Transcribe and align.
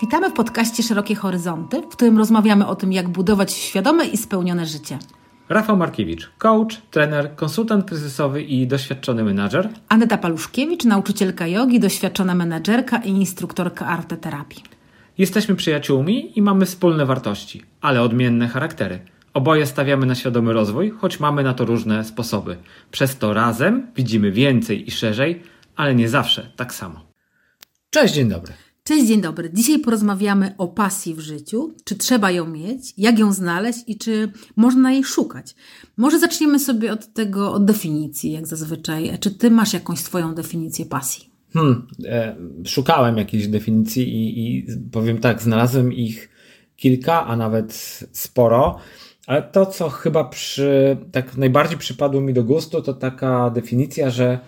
Witamy 0.00 0.30
w 0.30 0.32
podcaście 0.32 0.82
Szerokie 0.82 1.14
Horyzonty, 1.14 1.82
w 1.82 1.88
którym 1.88 2.18
rozmawiamy 2.18 2.66
o 2.66 2.76
tym, 2.76 2.92
jak 2.92 3.08
budować 3.08 3.52
świadome 3.52 4.06
i 4.06 4.16
spełnione 4.16 4.66
życie. 4.66 4.98
Rafał 5.48 5.76
Markiewicz, 5.76 6.30
coach, 6.38 6.76
trener, 6.90 7.34
konsultant 7.36 7.84
kryzysowy 7.84 8.42
i 8.42 8.66
doświadczony 8.66 9.24
menadżer. 9.24 9.68
Aneta 9.88 10.18
Paluszkiewicz, 10.18 10.84
nauczycielka 10.84 11.46
jogi, 11.46 11.80
doświadczona 11.80 12.34
menadżerka 12.34 12.98
i 12.98 13.10
instruktorka 13.10 13.86
arteterapii. 13.86 14.62
Jesteśmy 15.18 15.56
przyjaciółmi 15.56 16.38
i 16.38 16.42
mamy 16.42 16.66
wspólne 16.66 17.06
wartości, 17.06 17.62
ale 17.80 18.02
odmienne 18.02 18.48
charaktery. 18.48 18.98
Oboje 19.34 19.66
stawiamy 19.66 20.06
na 20.06 20.14
świadomy 20.14 20.52
rozwój, 20.52 20.90
choć 20.90 21.20
mamy 21.20 21.42
na 21.42 21.54
to 21.54 21.64
różne 21.64 22.04
sposoby. 22.04 22.56
Przez 22.90 23.18
to 23.18 23.34
razem 23.34 23.86
widzimy 23.96 24.30
więcej 24.30 24.88
i 24.88 24.90
szerzej, 24.90 25.42
ale 25.76 25.94
nie 25.94 26.08
zawsze 26.08 26.52
tak 26.56 26.74
samo. 26.74 27.00
Cześć, 27.90 28.14
dzień 28.14 28.28
dobry. 28.28 28.52
Cześć, 28.90 29.06
dzień 29.06 29.20
dobry. 29.20 29.50
Dzisiaj 29.52 29.78
porozmawiamy 29.78 30.54
o 30.58 30.68
pasji 30.68 31.14
w 31.14 31.20
życiu. 31.20 31.74
Czy 31.84 31.96
trzeba 31.96 32.30
ją 32.30 32.46
mieć, 32.46 32.94
jak 32.98 33.18
ją 33.18 33.32
znaleźć 33.32 33.78
i 33.86 33.98
czy 33.98 34.32
można 34.56 34.92
jej 34.92 35.04
szukać. 35.04 35.54
Może 35.96 36.18
zaczniemy 36.18 36.58
sobie 36.58 36.92
od 36.92 37.12
tego, 37.12 37.52
od 37.52 37.64
definicji, 37.64 38.32
jak 38.32 38.46
zazwyczaj. 38.46 39.18
Czy 39.20 39.30
ty 39.30 39.50
masz 39.50 39.72
jakąś 39.72 39.98
swoją 39.98 40.34
definicję 40.34 40.86
pasji? 40.86 41.30
Hmm, 41.52 41.86
e, 42.04 42.36
szukałem 42.64 43.16
jakiejś 43.16 43.48
definicji 43.48 44.08
i, 44.14 44.58
i 44.58 44.66
powiem 44.92 45.18
tak, 45.18 45.42
znalazłem 45.42 45.92
ich 45.92 46.28
kilka, 46.76 47.26
a 47.26 47.36
nawet 47.36 48.00
sporo. 48.12 48.78
Ale 49.26 49.42
to, 49.42 49.66
co 49.66 49.88
chyba 49.88 50.24
przy, 50.24 50.96
tak 51.12 51.36
najbardziej 51.36 51.78
przypadło 51.78 52.20
mi 52.20 52.34
do 52.34 52.44
gustu, 52.44 52.82
to 52.82 52.94
taka 52.94 53.50
definicja, 53.50 54.10
że 54.10 54.38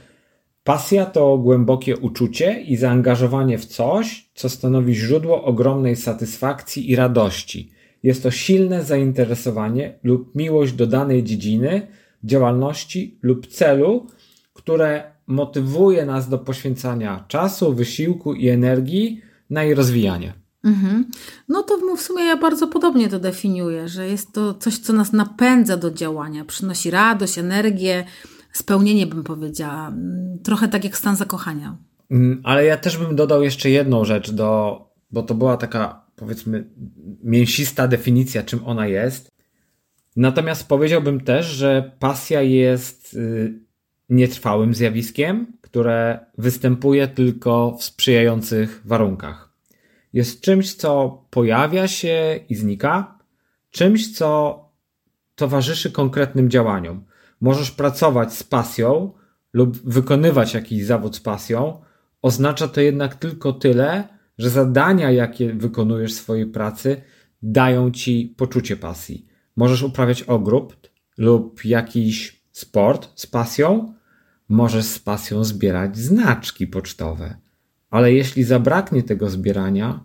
pasja 0.65 1.07
to 1.07 1.39
głębokie 1.39 1.97
uczucie 1.97 2.61
i 2.61 2.77
zaangażowanie 2.77 3.59
w 3.59 3.65
coś, 3.65 4.31
co 4.35 4.49
stanowi 4.49 4.95
źródło 4.95 5.45
ogromnej 5.45 5.97
satysfakcji 5.97 6.91
i 6.91 6.97
radości. 6.97 7.73
Jest 8.03 8.23
to 8.23 8.31
silne 8.31 8.85
zainteresowanie 8.85 9.99
lub 10.03 10.35
miłość 10.35 10.73
do 10.73 10.87
danej 10.87 11.25
dziedziny, 11.25 11.87
działalności 12.25 13.19
lub 13.23 13.47
celu, 13.47 14.07
które 14.53 15.13
motywuje 15.27 16.07
nas 16.07 16.29
do 16.29 16.39
poświęcania 16.39 17.25
czasu, 17.29 17.75
wysiłku 17.75 18.35
i 18.35 18.49
energii 18.49 19.21
na 19.51 19.65
jej 19.65 19.75
rozwijanie. 19.75 20.33
Mhm. 20.65 21.07
No 21.49 21.63
to 21.63 21.97
w 21.97 22.01
sumie 22.01 22.25
ja 22.25 22.37
bardzo 22.37 22.67
podobnie 22.67 23.09
to 23.09 23.19
definiuję, 23.19 23.89
że 23.89 24.09
jest 24.09 24.33
to 24.33 24.55
coś, 24.55 24.79
co 24.79 24.93
nas 24.93 25.13
napędza 25.13 25.77
do 25.77 25.91
działania, 25.91 26.45
przynosi 26.45 26.91
radość, 26.91 27.39
energię, 27.39 28.05
spełnienie, 28.53 29.07
bym 29.07 29.25
powiedziała. 29.25 29.93
Trochę 30.43 30.69
tak 30.69 30.85
jak 30.85 30.97
stan 30.97 31.17
zakochania. 31.17 31.77
Mm, 32.11 32.41
ale 32.45 32.65
ja 32.65 32.77
też 32.77 32.99
bym 32.99 33.17
dodał 33.17 33.43
jeszcze 33.43 33.71
jedną 33.71 34.05
rzecz, 34.05 34.31
do, 34.31 34.81
bo 35.11 35.23
to 35.23 35.35
była 35.35 35.57
taka, 35.57 36.05
powiedzmy, 36.17 36.71
mięsista 37.25 37.89
definicja, 37.89 38.43
czym 38.43 38.65
ona 38.65 38.87
jest. 38.87 39.31
Natomiast 40.17 40.69
powiedziałbym 40.69 41.21
też, 41.21 41.47
że 41.47 41.93
pasja 41.99 42.43
jest 42.43 43.15
y, 43.15 43.61
nietrwałym 44.09 44.75
zjawiskiem, 44.75 45.47
które 45.61 46.27
występuje 46.39 47.09
tylko 47.09 47.77
w 47.79 47.85
sprzyjających 47.85 48.83
warunkach 48.85 49.53
jest 50.13 50.41
czymś, 50.41 50.75
co 50.75 51.23
pojawia 51.31 51.89
się 51.89 52.41
i 52.49 52.55
znika, 52.55 53.19
czymś, 53.71 54.17
co 54.17 54.59
towarzyszy 55.35 55.91
konkretnym 55.91 56.51
działaniom. 56.51 57.05
Możesz 57.43 57.71
pracować 57.71 58.35
z 58.35 58.43
pasją 58.43 59.13
lub 59.53 59.77
wykonywać 59.91 60.55
jakiś 60.55 60.85
zawód 60.85 61.17
z 61.17 61.21
pasją. 61.21 61.81
Oznacza 62.23 62.69
to 62.69 62.81
jednak 62.81 63.15
tylko 63.15 63.53
tyle, 63.53 64.09
że 64.39 64.51
zadania, 64.51 65.11
jakie 65.11 65.55
wykonujesz 65.55 66.13
w 66.13 66.17
swojej 66.17 66.47
pracy, 66.47 67.03
dają 67.43 67.91
ci 67.91 68.35
poczucie 68.37 68.77
pasji. 68.77 69.27
Możesz 69.57 69.83
uprawiać 69.83 70.23
ogród 70.23 70.91
lub 71.19 71.65
jakiś 71.65 72.43
sport 72.53 73.09
z 73.15 73.27
pasją, 73.27 73.95
możesz 74.49 74.85
z 74.85 74.99
pasją 74.99 75.45
zbierać 75.45 75.99
znaczki 75.99 76.67
pocztowe. 76.67 77.37
Ale 77.91 78.13
jeśli 78.13 78.45
zabraknie 78.45 79.03
tego 79.03 79.31
zbierania, 79.31 80.05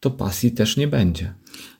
to 0.00 0.10
pasji 0.10 0.52
też 0.52 0.76
nie 0.76 0.88
będzie. 0.88 1.34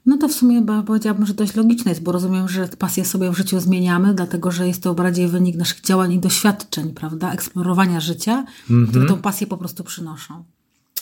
No 0.06 0.18
to 0.18 0.28
w 0.28 0.32
sumie 0.32 0.66
powiedziałabym, 0.86 1.26
że 1.26 1.34
dość 1.34 1.54
logiczne 1.54 1.90
jest, 1.90 2.02
bo 2.02 2.12
rozumiem, 2.12 2.48
że 2.48 2.68
pasję 2.78 3.04
sobie 3.04 3.30
w 3.30 3.36
życiu 3.36 3.60
zmieniamy, 3.60 4.14
dlatego 4.14 4.50
że 4.50 4.68
jest 4.68 4.82
to 4.82 4.94
bardziej 4.94 5.28
wynik 5.28 5.56
naszych 5.56 5.80
działań 5.80 6.12
i 6.12 6.18
doświadczeń, 6.18 6.92
prawda? 6.92 7.32
Eksplorowania 7.32 8.00
życia, 8.00 8.46
mm 8.70 8.84
-hmm. 8.84 8.88
które 8.88 9.06
tą 9.06 9.16
pasję 9.16 9.46
po 9.46 9.56
prostu 9.56 9.84
przynoszą. 9.84 10.44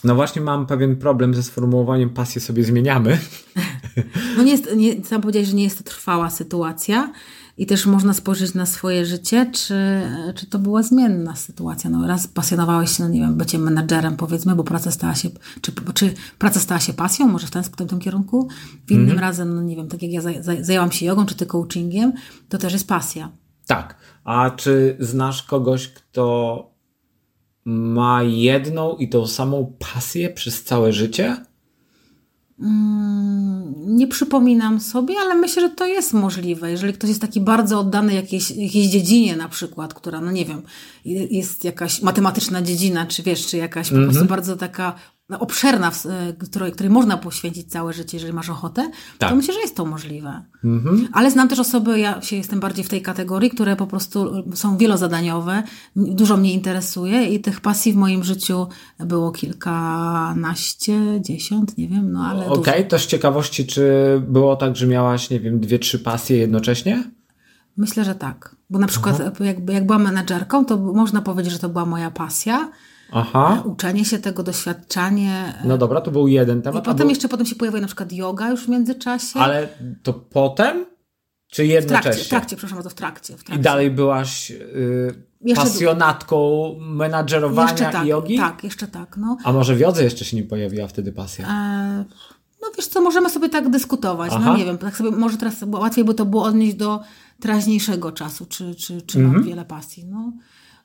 No 0.04 0.14
właśnie 0.14 0.42
mam 0.42 0.66
pewien 0.66 0.96
problem 0.96 1.34
ze 1.34 1.42
sformułowaniem 1.42 2.10
pasję 2.10 2.40
sobie 2.40 2.64
zmieniamy. 2.64 3.18
No 4.36 4.42
nie 4.42 4.52
jest, 4.52 4.76
nie, 4.76 5.04
sam 5.04 5.20
powiedziałeś, 5.20 5.48
że 5.48 5.54
nie 5.54 5.64
jest 5.64 5.78
to 5.78 5.84
trwała 5.84 6.30
sytuacja, 6.30 7.12
i 7.56 7.66
też 7.66 7.86
można 7.86 8.14
spojrzeć 8.14 8.54
na 8.54 8.66
swoje 8.66 9.06
życie, 9.06 9.50
czy, 9.52 10.02
czy 10.34 10.46
to 10.46 10.58
była 10.58 10.82
zmienna 10.82 11.36
sytuacja. 11.36 11.90
No 11.90 12.06
raz 12.06 12.26
pasjonowałeś 12.26 12.96
się, 12.96 13.02
no 13.02 13.08
nie 13.08 13.20
wiem, 13.20 13.36
byciem 13.36 13.62
menadżerem 13.62 14.16
powiedzmy, 14.16 14.54
bo 14.54 14.64
praca 14.64 14.90
stała 14.90 15.14
się, 15.14 15.30
czy, 15.60 15.72
czy 15.94 16.14
praca 16.38 16.60
stała 16.60 16.80
się 16.80 16.92
pasją, 16.92 17.28
może 17.28 17.46
w 17.46 17.50
ten, 17.50 17.62
w 17.62 17.70
tym 17.70 17.98
kierunku. 17.98 18.48
W 18.86 18.90
innym 18.90 19.04
mm 19.04 19.16
-hmm. 19.16 19.20
razem, 19.20 19.54
no 19.54 19.62
nie 19.62 19.76
wiem, 19.76 19.88
tak 19.88 20.02
jak 20.02 20.12
ja 20.12 20.20
zajęłam 20.60 20.92
się 20.92 21.06
jogą, 21.06 21.26
czy 21.26 21.34
ty 21.34 21.46
coachingiem, 21.46 22.12
to 22.48 22.58
też 22.58 22.72
jest 22.72 22.88
pasja. 22.88 23.32
Tak. 23.66 23.96
A 24.24 24.50
czy 24.50 24.96
znasz 25.00 25.42
kogoś, 25.42 25.88
kto 25.88 26.70
ma 27.64 28.22
jedną 28.22 28.96
i 28.96 29.08
tą 29.08 29.26
samą 29.26 29.72
pasję 29.94 30.30
przez 30.30 30.64
całe 30.64 30.92
życie? 30.92 31.36
Mm, 32.60 33.74
nie 33.96 34.06
przypominam 34.06 34.80
sobie, 34.80 35.14
ale 35.20 35.34
myślę, 35.34 35.62
że 35.62 35.68
to 35.68 35.86
jest 35.86 36.12
możliwe. 36.12 36.70
Jeżeli 36.70 36.92
ktoś 36.92 37.08
jest 37.08 37.20
taki 37.20 37.40
bardzo 37.40 37.78
oddany 37.80 38.14
jakiejś, 38.14 38.50
jakiejś 38.50 38.86
dziedzinie 38.86 39.36
na 39.36 39.48
przykład, 39.48 39.94
która, 39.94 40.20
no 40.20 40.32
nie 40.32 40.44
wiem, 40.44 40.62
jest 41.04 41.64
jakaś 41.64 42.02
matematyczna 42.02 42.62
dziedzina, 42.62 43.06
czy 43.06 43.22
wiesz, 43.22 43.46
czy 43.46 43.56
jakaś 43.56 43.92
mm 43.92 44.02
-hmm. 44.02 44.04
po 44.04 44.06
prostu 44.06 44.22
mhm. 44.22 44.36
bardzo 44.36 44.56
taka 44.56 44.94
obszerna, 45.30 45.90
e, 45.90 46.32
której, 46.32 46.72
której 46.72 46.90
można 46.90 47.16
poświęcić 47.16 47.70
całe 47.70 47.92
życie, 47.92 48.16
jeżeli 48.16 48.32
masz 48.32 48.50
ochotę, 48.50 48.90
tak. 49.18 49.30
to 49.30 49.36
myślę, 49.36 49.54
że 49.54 49.60
jest 49.60 49.76
to 49.76 49.84
możliwe. 49.84 50.44
Mhm. 50.64 51.08
Ale 51.12 51.30
znam 51.30 51.48
też 51.48 51.58
osoby, 51.58 51.98
ja 51.98 52.22
się 52.22 52.36
jestem 52.36 52.60
bardziej 52.60 52.84
w 52.84 52.88
tej 52.88 53.02
kategorii, 53.02 53.50
które 53.50 53.76
po 53.76 53.86
prostu 53.86 54.44
są 54.54 54.76
wielozadaniowe, 54.76 55.62
dużo 55.96 56.36
mnie 56.36 56.52
interesuje 56.52 57.24
i 57.24 57.40
tych 57.40 57.60
pasji 57.60 57.92
w 57.92 57.96
moim 57.96 58.24
życiu 58.24 58.66
było 58.98 59.32
kilkanaście, 59.32 61.00
dziesiąt, 61.20 61.78
nie 61.78 61.88
wiem, 61.88 62.12
no 62.12 62.20
ale. 62.20 62.46
Okej, 62.46 62.74
okay, 62.74 62.84
to 62.84 62.98
z 62.98 63.06
ciekawości, 63.06 63.66
czy 63.66 63.82
było 64.28 64.56
tak, 64.56 64.76
że 64.76 64.86
miałaś, 64.86 65.30
nie 65.30 65.40
wiem, 65.40 65.60
dwie, 65.60 65.78
trzy 65.78 65.98
pasje 65.98 66.36
jednocześnie? 66.36 67.04
Myślę, 67.76 68.04
że 68.04 68.14
tak. 68.14 68.56
Bo 68.70 68.78
na 68.78 68.86
przykład, 68.86 69.40
jak, 69.40 69.70
jak 69.70 69.86
byłam 69.86 70.02
menedżerką, 70.02 70.64
to 70.64 70.76
można 70.76 71.22
powiedzieć, 71.22 71.52
że 71.52 71.58
to 71.58 71.68
była 71.68 71.86
moja 71.86 72.10
pasja 72.10 72.70
Aha. 73.14 73.62
Uczenie 73.64 74.04
się 74.04 74.18
tego, 74.18 74.42
doświadczanie. 74.42 75.54
No 75.64 75.78
dobra, 75.78 76.00
to 76.00 76.10
był 76.10 76.28
jeden 76.28 76.62
temat. 76.62 76.82
I 76.82 76.86
potem 76.86 77.10
jeszcze 77.10 77.28
potem 77.28 77.46
się 77.46 77.54
pojawiła 77.54 77.80
na 77.80 77.86
przykład 77.86 78.12
yoga 78.12 78.50
już 78.50 78.64
w 78.64 78.68
międzyczasie. 78.68 79.40
Ale 79.40 79.68
to 80.02 80.12
potem? 80.12 80.86
Czy 81.46 81.66
jednocześnie? 81.66 82.00
W 82.00 82.02
trakcie, 82.02 82.24
w 82.24 82.28
trakcie 82.28 82.56
przepraszam 82.56 82.76
bardzo, 82.76 82.90
w 82.90 82.94
trakcie, 82.94 83.36
w 83.36 83.44
trakcie. 83.44 83.60
I 83.60 83.62
dalej 83.62 83.90
byłaś 83.90 84.50
yy, 84.50 85.54
pasjonatką 85.54 86.70
menadżerowania 86.80 87.70
jeszcze 87.70 87.90
tak, 87.90 88.04
i 88.04 88.08
jogi? 88.08 88.36
Tak, 88.36 88.64
jeszcze 88.64 88.88
tak. 88.88 89.16
No. 89.16 89.36
A 89.44 89.52
może 89.52 89.74
w 89.74 89.80
jodze 89.80 90.04
jeszcze 90.04 90.24
się 90.24 90.36
nie 90.36 90.42
pojawiła 90.42 90.88
wtedy 90.88 91.12
pasja? 91.12 91.48
E, 91.48 92.04
no 92.62 92.68
wiesz 92.76 92.86
co, 92.86 93.00
możemy 93.00 93.30
sobie 93.30 93.48
tak 93.48 93.70
dyskutować. 93.70 94.30
No 94.30 94.36
Aha. 94.36 94.50
No 94.50 94.56
nie 94.56 94.64
wiem, 94.64 94.78
tak 94.78 94.96
sobie 94.96 95.10
może 95.10 95.36
teraz 95.36 95.64
łatwiej 95.66 96.04
by 96.04 96.14
to 96.14 96.24
było 96.24 96.44
odnieść 96.44 96.76
do 96.76 97.00
teraźniejszego 97.40 98.12
czasu, 98.12 98.46
czy, 98.46 98.74
czy, 98.74 99.02
czy 99.02 99.18
mam 99.18 99.26
mhm. 99.26 99.44
wiele 99.44 99.64
pasji. 99.64 100.04
No. 100.04 100.32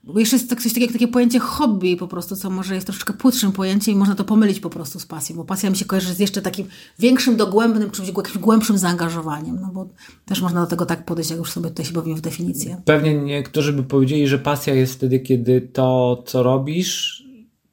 Bo 0.03 0.19
jeszcze 0.19 0.35
jest 0.35 0.49
coś 0.49 0.63
takiego 0.63 0.85
jak 0.85 0.91
takie 0.91 1.07
pojęcie 1.07 1.39
hobby 1.39 1.97
po 1.97 2.07
prostu, 2.07 2.35
co 2.35 2.49
może 2.49 2.75
jest 2.75 2.87
troszeczkę 2.87 3.13
płytszym 3.13 3.51
pojęciem 3.51 3.95
i 3.95 3.97
można 3.97 4.15
to 4.15 4.23
pomylić 4.23 4.59
po 4.59 4.69
prostu 4.69 4.99
z 4.99 5.05
pasją, 5.05 5.35
bo 5.35 5.45
pasja 5.45 5.69
mi 5.69 5.77
się 5.77 5.85
kojarzy 5.85 6.13
z 6.13 6.19
jeszcze 6.19 6.41
takim 6.41 6.67
większym, 6.99 7.37
dogłębnym, 7.37 7.91
czymś 7.91 8.07
jakimś 8.07 8.37
głębszym 8.37 8.77
zaangażowaniem, 8.77 9.59
no 9.61 9.69
bo 9.73 9.89
też 10.25 10.41
można 10.41 10.61
do 10.61 10.67
tego 10.67 10.85
tak 10.85 11.05
podejść, 11.05 11.29
jak 11.29 11.39
już 11.39 11.51
sobie 11.51 11.69
tutaj 11.69 11.85
się 11.85 11.93
bawimy 11.93 12.15
w 12.15 12.21
definicję. 12.21 12.81
Pewnie 12.85 13.17
niektórzy 13.17 13.73
by 13.73 13.83
powiedzieli, 13.83 14.27
że 14.27 14.39
pasja 14.39 14.73
jest 14.73 14.93
wtedy, 14.93 15.19
kiedy 15.19 15.61
to, 15.61 16.23
co 16.25 16.43
robisz, 16.43 17.23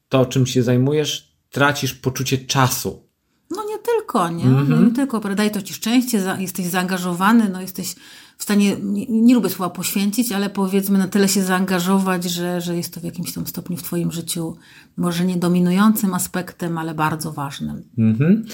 to 0.09 0.25
czym 0.25 0.45
się 0.45 0.63
zajmujesz, 0.63 1.37
tracisz 1.49 1.93
poczucie 1.93 2.37
czasu. 2.37 3.07
No 3.51 3.63
nie 3.63 3.77
tylko, 3.77 4.29
nie? 4.29 4.43
Mm 4.43 4.65
-hmm. 4.65 4.69
no, 4.69 4.81
nie 4.81 4.91
tylko, 4.91 5.19
daje 5.19 5.49
to 5.49 5.61
ci 5.61 5.73
szczęście, 5.73 6.21
jesteś 6.39 6.65
zaangażowany, 6.65 7.49
no 7.49 7.61
jesteś 7.61 7.95
w 8.37 8.43
stanie, 8.43 8.77
nie, 8.83 9.05
nie 9.09 9.35
lubię 9.35 9.49
słowa 9.49 9.69
poświęcić, 9.69 10.31
ale 10.31 10.49
powiedzmy 10.49 10.97
na 10.97 11.07
tyle 11.07 11.27
się 11.27 11.43
zaangażować, 11.43 12.23
że, 12.23 12.61
że 12.61 12.77
jest 12.77 12.93
to 12.93 12.99
w 12.99 13.03
jakimś 13.03 13.33
tam 13.33 13.47
stopniu 13.47 13.77
w 13.77 13.83
Twoim 13.83 14.11
życiu 14.11 14.55
może 14.97 15.25
nie 15.25 15.37
dominującym 15.37 16.13
aspektem, 16.13 16.77
ale 16.77 16.93
bardzo 16.93 17.31
ważnym. 17.31 17.83
Mhm. 17.97 18.45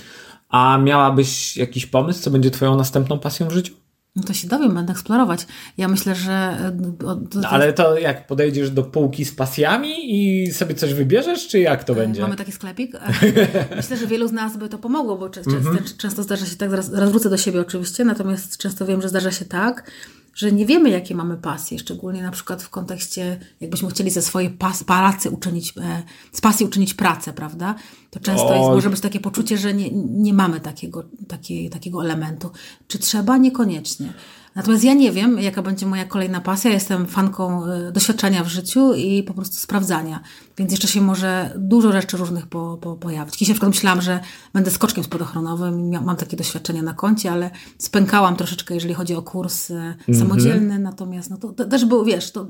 A 0.49 0.77
miałabyś 0.77 1.57
jakiś 1.57 1.85
pomysł, 1.85 2.21
co 2.21 2.31
będzie 2.31 2.51
Twoją 2.51 2.75
następną 2.75 3.19
pasją 3.19 3.47
w 3.47 3.51
życiu? 3.51 3.73
No 4.15 4.23
to 4.23 4.33
się 4.33 4.47
dowiem, 4.47 4.73
będę 4.75 4.91
eksplorować. 4.91 5.47
Ja 5.77 5.87
myślę, 5.87 6.15
że. 6.15 6.31
e, 6.31 6.77
No, 7.35 7.49
ale 7.49 7.73
to 7.73 7.97
jak 7.97 8.27
podejdziesz 8.27 8.69
do 8.71 8.83
półki 8.83 9.25
z 9.25 9.31
pasjami 9.35 9.89
i 10.15 10.51
sobie 10.51 10.75
coś 10.75 10.93
wybierzesz, 10.93 11.47
czy 11.47 11.59
jak 11.59 11.83
to 11.83 11.95
będzie? 11.95 12.21
Mamy 12.21 12.35
taki 12.35 12.51
sklepik. 12.51 12.95
E, 13.71 13.75
Myślę, 13.75 13.97
że 13.97 14.07
wielu 14.07 14.27
z 14.27 14.31
nas 14.31 14.57
by 14.57 14.69
to 14.69 14.77
pomogło, 14.77 15.17
bo 15.17 15.29
często, 15.29 15.51
Mhm. 15.51 15.77
często 15.97 16.23
zdarza 16.23 16.45
się 16.45 16.55
tak, 16.55 16.69
zaraz, 16.69 16.89
zaraz 16.89 17.09
wrócę 17.09 17.29
do 17.29 17.37
siebie 17.37 17.61
oczywiście, 17.61 18.05
natomiast 18.05 18.57
często 18.57 18.85
wiem, 18.85 19.01
że 19.01 19.09
zdarza 19.09 19.31
się 19.31 19.45
tak, 19.45 19.91
że 20.33 20.51
nie 20.51 20.65
wiemy, 20.65 20.89
jakie 20.89 21.15
mamy 21.15 21.37
pasje, 21.37 21.79
szczególnie 21.79 22.23
na 22.23 22.31
przykład 22.31 22.63
w 22.63 22.69
kontekście, 22.69 23.39
jakbyśmy 23.61 23.89
chcieli 23.89 24.09
ze 24.09 24.21
swojej 24.21 24.49
pas, 24.49 24.83
pracy 24.83 25.29
uczynić, 25.29 25.73
e, 25.77 26.03
z 26.31 26.41
pasji 26.41 26.65
uczynić 26.65 26.93
pracę, 26.93 27.33
prawda? 27.33 27.75
To 28.09 28.19
często 28.19 28.55
jest, 28.55 28.69
może 28.69 28.89
być 28.89 28.99
takie 28.99 29.19
poczucie, 29.19 29.57
że 29.57 29.73
nie, 29.73 29.91
nie 29.91 30.33
mamy 30.33 30.59
takiego, 30.59 31.03
takiej, 31.27 31.69
takiego 31.69 32.03
elementu. 32.03 32.51
Czy 32.87 32.99
trzeba? 32.99 33.37
Niekoniecznie. 33.37 34.13
Natomiast 34.55 34.83
ja 34.83 34.93
nie 34.93 35.11
wiem, 35.11 35.39
jaka 35.39 35.61
będzie 35.61 35.85
moja 35.85 36.05
kolejna 36.05 36.41
pasja. 36.41 36.71
Jestem 36.71 37.07
fanką 37.07 37.65
e, 37.65 37.91
doświadczenia 37.91 38.43
w 38.43 38.47
życiu 38.47 38.93
i 38.93 39.23
po 39.23 39.33
prostu 39.33 39.55
sprawdzania. 39.55 40.19
Więc 40.57 40.71
jeszcze 40.71 40.87
się 40.87 41.01
może 41.01 41.53
dużo 41.57 41.91
rzeczy 41.91 42.17
różnych 42.17 42.47
po, 42.47 42.77
po, 42.81 42.95
pojawić. 42.95 43.37
Kiedyś 43.37 43.47
na 43.47 43.53
przykład 43.53 43.71
myślałam, 43.71 44.01
że 44.01 44.19
będę 44.53 44.71
skoczkiem 44.71 45.03
spadochronowym. 45.03 46.03
Mam 46.05 46.15
takie 46.15 46.37
doświadczenia 46.37 46.81
na 46.81 46.93
koncie, 46.93 47.31
ale 47.31 47.51
spękałam 47.77 48.35
troszeczkę, 48.35 48.73
jeżeli 48.73 48.93
chodzi 48.93 49.15
o 49.15 49.21
kurs 49.21 49.71
e, 49.71 49.95
samodzielny. 50.19 50.79
Natomiast 50.79 51.29
no 51.29 51.37
to, 51.37 51.49
to 51.49 51.65
też 51.65 51.85
był, 51.85 52.05
wiesz, 52.05 52.31
to... 52.31 52.47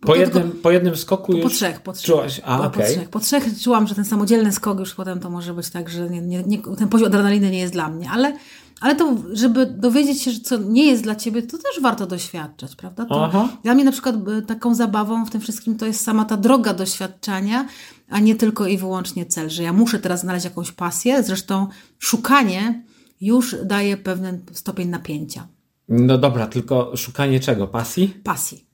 Po 0.00 0.06
to 0.06 0.14
jednym, 0.14 0.42
tylko- 0.42 0.62
po 0.62 0.70
jednym 0.70 0.96
skoku 0.96 1.32
po 1.32 1.38
już 1.38 1.52
trzech, 1.52 1.80
po 1.80 1.92
trzech. 1.92 2.06
czułaś, 2.06 2.40
a 2.44 2.58
po, 2.58 2.64
okej. 2.64 2.82
po, 2.82 2.92
trzech, 2.92 3.08
po 3.08 3.20
trzech 3.20 3.60
czułam, 3.60 3.86
że 3.86 3.94
ten 3.94 4.04
samodzielny 4.04 4.52
skok 4.52 4.78
już 4.78 4.94
potem 4.94 5.20
to 5.20 5.30
może 5.30 5.54
być 5.54 5.70
tak, 5.70 5.88
że 5.88 6.10
nie, 6.10 6.20
nie, 6.20 6.42
nie, 6.42 6.58
ten 6.58 6.88
poziom 6.88 7.06
adrenaliny 7.06 7.50
nie 7.50 7.58
jest 7.58 7.72
dla 7.72 7.88
mnie, 7.88 8.10
ale, 8.10 8.36
ale 8.80 8.96
to, 8.96 9.16
żeby 9.32 9.66
dowiedzieć 9.66 10.22
się, 10.22 10.30
że 10.30 10.40
co 10.40 10.56
nie 10.58 10.86
jest 10.86 11.02
dla 11.02 11.14
ciebie, 11.14 11.42
to 11.42 11.58
też 11.58 11.82
warto 11.82 12.06
doświadczać, 12.06 12.76
prawda? 12.76 13.04
To 13.04 13.24
Aha. 13.24 13.48
dla 13.62 13.74
mnie 13.74 13.84
na 13.84 13.92
przykład 13.92 14.16
y, 14.38 14.42
taką 14.42 14.74
zabawą 14.74 15.24
w 15.26 15.30
tym 15.30 15.40
wszystkim 15.40 15.76
to 15.78 15.86
jest 15.86 16.00
sama 16.04 16.24
ta 16.24 16.36
droga 16.36 16.74
doświadczania, 16.74 17.66
a 18.08 18.18
nie 18.20 18.34
tylko 18.36 18.66
i 18.66 18.78
wyłącznie 18.78 19.26
cel, 19.26 19.50
że 19.50 19.62
ja 19.62 19.72
muszę 19.72 19.98
teraz 19.98 20.20
znaleźć 20.20 20.44
jakąś 20.44 20.72
pasję, 20.72 21.22
zresztą 21.22 21.66
szukanie 21.98 22.84
już 23.20 23.56
daje 23.64 23.96
pewien 23.96 24.40
stopień 24.52 24.88
napięcia, 24.88 25.48
No 25.88 26.18
dobra, 26.18 26.46
tylko 26.46 26.96
szukanie 26.96 27.40
czego? 27.40 27.68
Pasji? 27.68 28.08
pasji. 28.24 28.64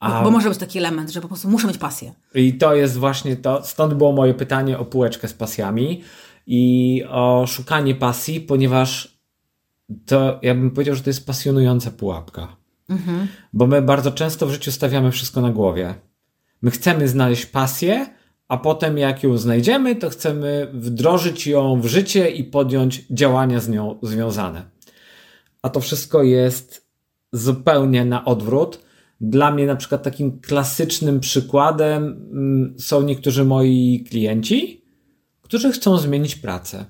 A- 0.00 0.22
bo 0.22 0.30
może 0.30 0.48
być 0.48 0.58
taki 0.58 0.78
element, 0.78 1.10
że 1.10 1.20
po 1.20 1.28
prostu 1.28 1.48
muszę 1.50 1.66
mieć 1.68 1.78
pasję. 1.78 2.14
I 2.34 2.54
to 2.58 2.74
jest 2.74 2.96
właśnie 2.96 3.36
to, 3.36 3.62
stąd 3.64 3.94
było 3.94 4.12
moje 4.12 4.34
pytanie 4.34 4.78
o 4.78 4.84
półeczkę 4.84 5.28
z 5.28 5.32
pasjami 5.32 6.02
i 6.46 7.02
o 7.10 7.44
szukanie 7.48 7.94
pasji, 7.94 8.40
ponieważ 8.40 9.09
to 10.06 10.38
ja 10.42 10.54
bym 10.54 10.70
powiedział, 10.70 10.94
że 10.94 11.02
to 11.02 11.10
jest 11.10 11.26
pasjonująca 11.26 11.90
pułapka. 11.90 12.56
Bo 13.52 13.66
my 13.66 13.82
bardzo 13.82 14.12
często 14.12 14.46
w 14.46 14.50
życiu 14.50 14.72
stawiamy 14.72 15.10
wszystko 15.10 15.40
na 15.40 15.50
głowie. 15.50 15.94
My 16.62 16.70
chcemy 16.70 17.08
znaleźć 17.08 17.46
pasję, 17.46 18.06
a 18.48 18.56
potem 18.56 18.98
jak 18.98 19.22
ją 19.22 19.38
znajdziemy, 19.38 19.96
to 19.96 20.10
chcemy 20.10 20.70
wdrożyć 20.72 21.46
ją 21.46 21.80
w 21.80 21.86
życie 21.86 22.30
i 22.30 22.44
podjąć 22.44 23.06
działania 23.10 23.60
z 23.60 23.68
nią 23.68 23.98
związane. 24.02 24.62
A 25.62 25.68
to 25.68 25.80
wszystko 25.80 26.22
jest 26.22 26.88
zupełnie 27.32 28.04
na 28.04 28.24
odwrót. 28.24 28.80
Dla 29.20 29.50
mnie 29.50 29.66
na 29.66 29.76
przykład 29.76 30.02
takim 30.02 30.40
klasycznym 30.40 31.20
przykładem 31.20 32.02
mm, 32.04 32.74
są 32.78 33.02
niektórzy 33.02 33.44
moi 33.44 34.04
klienci, 34.08 34.84
którzy 35.42 35.72
chcą 35.72 35.96
zmienić 35.96 36.36
pracę. 36.36 36.84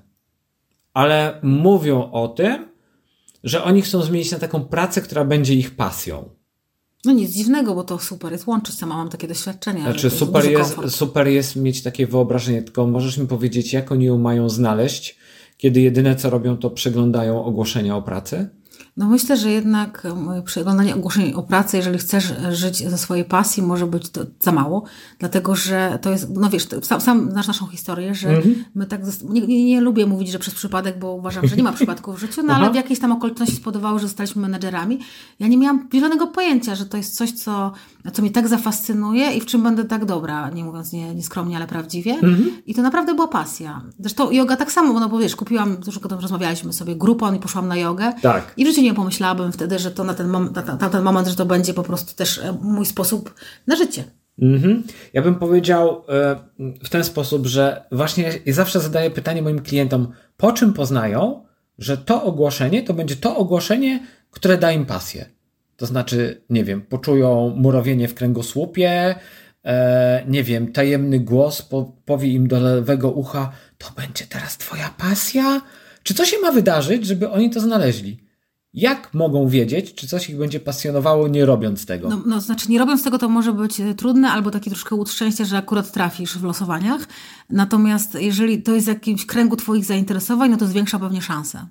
Ale 0.93 1.39
mówią 1.43 2.11
o 2.11 2.27
tym, 2.27 2.70
że 3.43 3.63
oni 3.63 3.81
chcą 3.81 4.01
zmienić 4.01 4.31
na 4.31 4.39
taką 4.39 4.65
pracę, 4.65 5.01
która 5.01 5.25
będzie 5.25 5.53
ich 5.53 5.75
pasją. 5.75 6.29
No 7.05 7.11
nic 7.11 7.31
dziwnego, 7.31 7.75
bo 7.75 7.83
to 7.83 7.99
super 7.99 8.31
jest 8.31 8.47
łączyć. 8.47 8.75
Sama 8.75 8.97
mam 8.97 9.09
takie 9.09 9.27
doświadczenia. 9.27 9.83
Znaczy 9.83 10.09
to 10.09 10.15
super 10.15 10.45
jest, 10.51 10.75
komfort. 10.75 10.93
super 10.93 11.27
jest 11.27 11.55
mieć 11.55 11.83
takie 11.83 12.07
wyobrażenie, 12.07 12.61
tylko 12.61 12.87
możesz 12.87 13.17
mi 13.17 13.27
powiedzieć, 13.27 13.73
jak 13.73 13.91
oni 13.91 14.05
ją 14.05 14.17
mają 14.17 14.49
znaleźć, 14.49 15.17
kiedy 15.57 15.81
jedyne 15.81 16.15
co 16.15 16.29
robią, 16.29 16.57
to 16.57 16.69
przeglądają 16.69 17.43
ogłoszenia 17.43 17.95
o 17.95 18.01
pracy? 18.01 18.49
No 18.97 19.07
myślę, 19.07 19.37
że 19.37 19.51
jednak 19.51 20.07
przeglądanie 20.45 20.95
ogłoszeń 20.95 21.33
o 21.33 21.43
pracę, 21.43 21.77
jeżeli 21.77 21.97
chcesz 21.97 22.31
e, 22.31 22.55
żyć 22.55 22.89
ze 22.89 22.97
swojej 22.97 23.25
pasji, 23.25 23.63
może 23.63 23.87
być 23.87 24.09
to 24.09 24.21
za 24.39 24.51
mało, 24.51 24.83
dlatego 25.19 25.55
że 25.55 25.99
to 26.01 26.09
jest, 26.11 26.29
no 26.29 26.49
wiesz, 26.49 26.67
sam, 26.81 27.01
sam 27.01 27.31
znasz 27.31 27.47
naszą 27.47 27.67
historię, 27.67 28.15
że 28.15 28.29
Mhm. 28.29 28.65
my 28.75 28.85
tak, 28.85 29.01
nie, 29.29 29.41
nie, 29.41 29.65
nie 29.65 29.81
lubię 29.81 30.05
mówić, 30.05 30.29
że 30.31 30.39
przez 30.39 30.53
przypadek, 30.53 30.99
bo 30.99 31.13
uważam, 31.13 31.47
że 31.47 31.55
nie 31.55 31.63
ma 31.63 31.73
przypadków 31.73 32.15
w 32.15 32.19
życiu, 32.19 32.43
no 32.43 32.53
ale 32.53 32.71
w 32.71 32.75
jakiejś 32.75 32.99
tam 32.99 33.11
okoliczności 33.11 33.55
spodobało, 33.55 33.99
że 33.99 34.07
zostaliśmy 34.07 34.41
menedżerami. 34.41 34.99
Ja 35.39 35.47
nie 35.47 35.57
miałam 35.57 35.87
zielonego 35.93 36.27
pojęcia, 36.27 36.75
że 36.75 36.85
to 36.85 36.97
jest 36.97 37.15
coś, 37.15 37.31
co, 37.31 37.71
co 38.13 38.21
mnie 38.21 38.31
tak 38.31 38.47
zafascynuje 38.47 39.31
i 39.31 39.41
w 39.41 39.45
czym 39.45 39.63
będę 39.63 39.85
tak 39.85 40.05
dobra, 40.05 40.49
nie 40.49 40.63
mówiąc 40.63 40.91
nie, 40.93 41.15
nieskromnie, 41.15 41.55
ale 41.57 41.67
prawdziwie. 41.67 42.17
I 42.65 42.73
to 42.75 42.81
naprawdę 42.81 43.13
była 43.15 43.27
pasja. 43.27 43.81
Zresztą 43.99 44.31
yoga 44.31 44.55
tak 44.55 44.71
samo, 44.71 44.99
no 44.99 45.09
bo 45.09 45.17
wiesz, 45.19 45.35
kupiłam, 45.35 45.77
już 45.85 45.97
o 45.97 46.07
tym 46.07 46.19
rozmawialiśmy 46.19 46.73
sobie, 46.73 46.95
Groupon 46.95 47.35
i 47.35 47.39
poszłam 47.39 47.67
na 47.67 47.75
jogę. 47.75 48.13
Tak. 48.21 48.53
I 48.61 48.65
w 48.65 48.67
życiu 48.67 48.81
nie 48.81 48.93
pomyślałabym 48.93 49.51
wtedy, 49.51 49.79
że 49.79 49.91
to 49.91 50.03
na 50.03 50.13
ten, 50.13 50.27
mom- 50.27 50.55
na, 50.55 50.75
na 50.75 50.89
ten 50.89 51.03
moment, 51.03 51.27
że 51.27 51.35
to 51.35 51.45
będzie 51.45 51.73
po 51.73 51.83
prostu 51.83 52.15
też 52.15 52.37
e, 52.37 52.57
mój 52.61 52.85
sposób 52.85 53.35
na 53.67 53.75
życie. 53.75 54.03
Mhm. 54.41 54.83
Ja 55.13 55.21
bym 55.21 55.35
powiedział 55.35 56.03
e, 56.09 56.35
w 56.83 56.89
ten 56.89 57.03
sposób, 57.03 57.47
że 57.47 57.85
właśnie 57.91 58.33
zawsze 58.47 58.79
zadaję 58.79 59.11
pytanie 59.11 59.41
moim 59.41 59.61
klientom, 59.61 60.07
po 60.37 60.51
czym 60.51 60.73
poznają, 60.73 61.43
że 61.77 61.97
to 61.97 62.23
ogłoszenie 62.23 62.83
to 62.83 62.93
będzie 62.93 63.15
to 63.15 63.37
ogłoszenie, 63.37 64.05
które 64.31 64.57
da 64.57 64.71
im 64.71 64.85
pasję. 64.85 65.25
To 65.77 65.85
znaczy, 65.85 66.41
nie 66.49 66.63
wiem, 66.63 66.81
poczują 66.81 67.53
murawienie 67.57 68.07
w 68.07 68.13
kręgosłupie, 68.13 69.15
e, 69.65 70.23
nie 70.27 70.43
wiem, 70.43 70.71
tajemny 70.71 71.19
głos 71.19 71.61
po, 71.61 71.93
powie 72.05 72.29
im 72.29 72.47
do 72.47 72.59
lewego 72.59 73.11
ucha, 73.11 73.51
to 73.77 73.87
będzie 73.97 74.25
teraz 74.25 74.57
twoja 74.57 74.93
pasja? 74.97 75.61
Czy 76.03 76.13
co 76.13 76.25
się 76.25 76.37
ma 76.39 76.51
wydarzyć, 76.51 77.05
żeby 77.05 77.29
oni 77.29 77.49
to 77.49 77.59
znaleźli? 77.59 78.30
Jak 78.73 79.13
mogą 79.13 79.47
wiedzieć, 79.47 79.95
czy 79.95 80.07
coś 80.07 80.29
ich 80.29 80.37
będzie 80.37 80.59
pasjonowało, 80.59 81.27
nie 81.27 81.45
robiąc 81.45 81.85
tego? 81.85 82.09
No, 82.09 82.21
no 82.25 82.41
znaczy, 82.41 82.71
nie 82.71 82.79
robiąc 82.79 83.03
tego, 83.03 83.17
to 83.17 83.29
może 83.29 83.53
być 83.53 83.79
e, 83.79 83.95
trudne, 83.95 84.29
albo 84.29 84.51
taki 84.51 84.69
troszkę 84.69 85.05
szczęścia, 85.07 85.45
że 85.45 85.57
akurat 85.57 85.91
trafisz 85.91 86.37
w 86.37 86.43
losowaniach. 86.43 87.07
Natomiast 87.49 88.15
jeżeli 88.15 88.63
to 88.63 88.73
jest 88.73 88.85
w 88.85 88.89
jakimś 88.89 89.25
kręgu 89.25 89.55
Twoich 89.55 89.85
zainteresowań, 89.85 90.51
no 90.51 90.57
to 90.57 90.67
zwiększa 90.67 90.99
pewnie 90.99 91.21
szanse. 91.21 91.67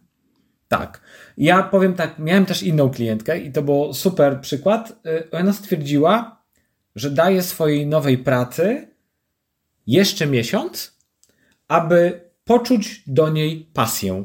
Tak. 0.69 1.01
Ja 1.37 1.63
powiem 1.63 1.95
tak, 1.95 2.19
miałem 2.19 2.47
też 2.47 2.63
inną 2.63 2.91
klientkę 2.91 3.39
i 3.39 3.53
to 3.53 3.63
był 3.63 3.95
super 3.95 4.41
przykład. 4.41 5.07
Y, 5.07 5.31
Ona 5.31 5.53
stwierdziła, 5.53 6.43
że 6.97 7.11
daje 7.11 7.43
swojej 7.43 7.87
nowej 7.87 8.19
pracy 8.19 8.89
jeszcze 9.87 10.27
miesiąc, 10.27 10.99
aby 11.69 12.21
poczuć 12.45 13.03
do 13.07 13.31
niej 13.31 13.71
pasję. 13.75 14.25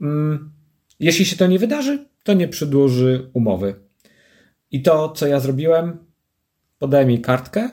Mm, 0.00 0.57
Jeśli 1.00 1.24
się 1.24 1.36
to 1.36 1.46
nie 1.46 1.58
wydarzy, 1.58 2.06
to 2.24 2.32
nie 2.34 2.48
przedłuży 2.48 3.30
umowy. 3.32 3.74
I 4.70 4.82
to, 4.82 5.08
co 5.08 5.26
ja 5.26 5.40
zrobiłem, 5.40 5.98
podałem 6.78 7.10
jej 7.10 7.20
kartkę 7.20 7.70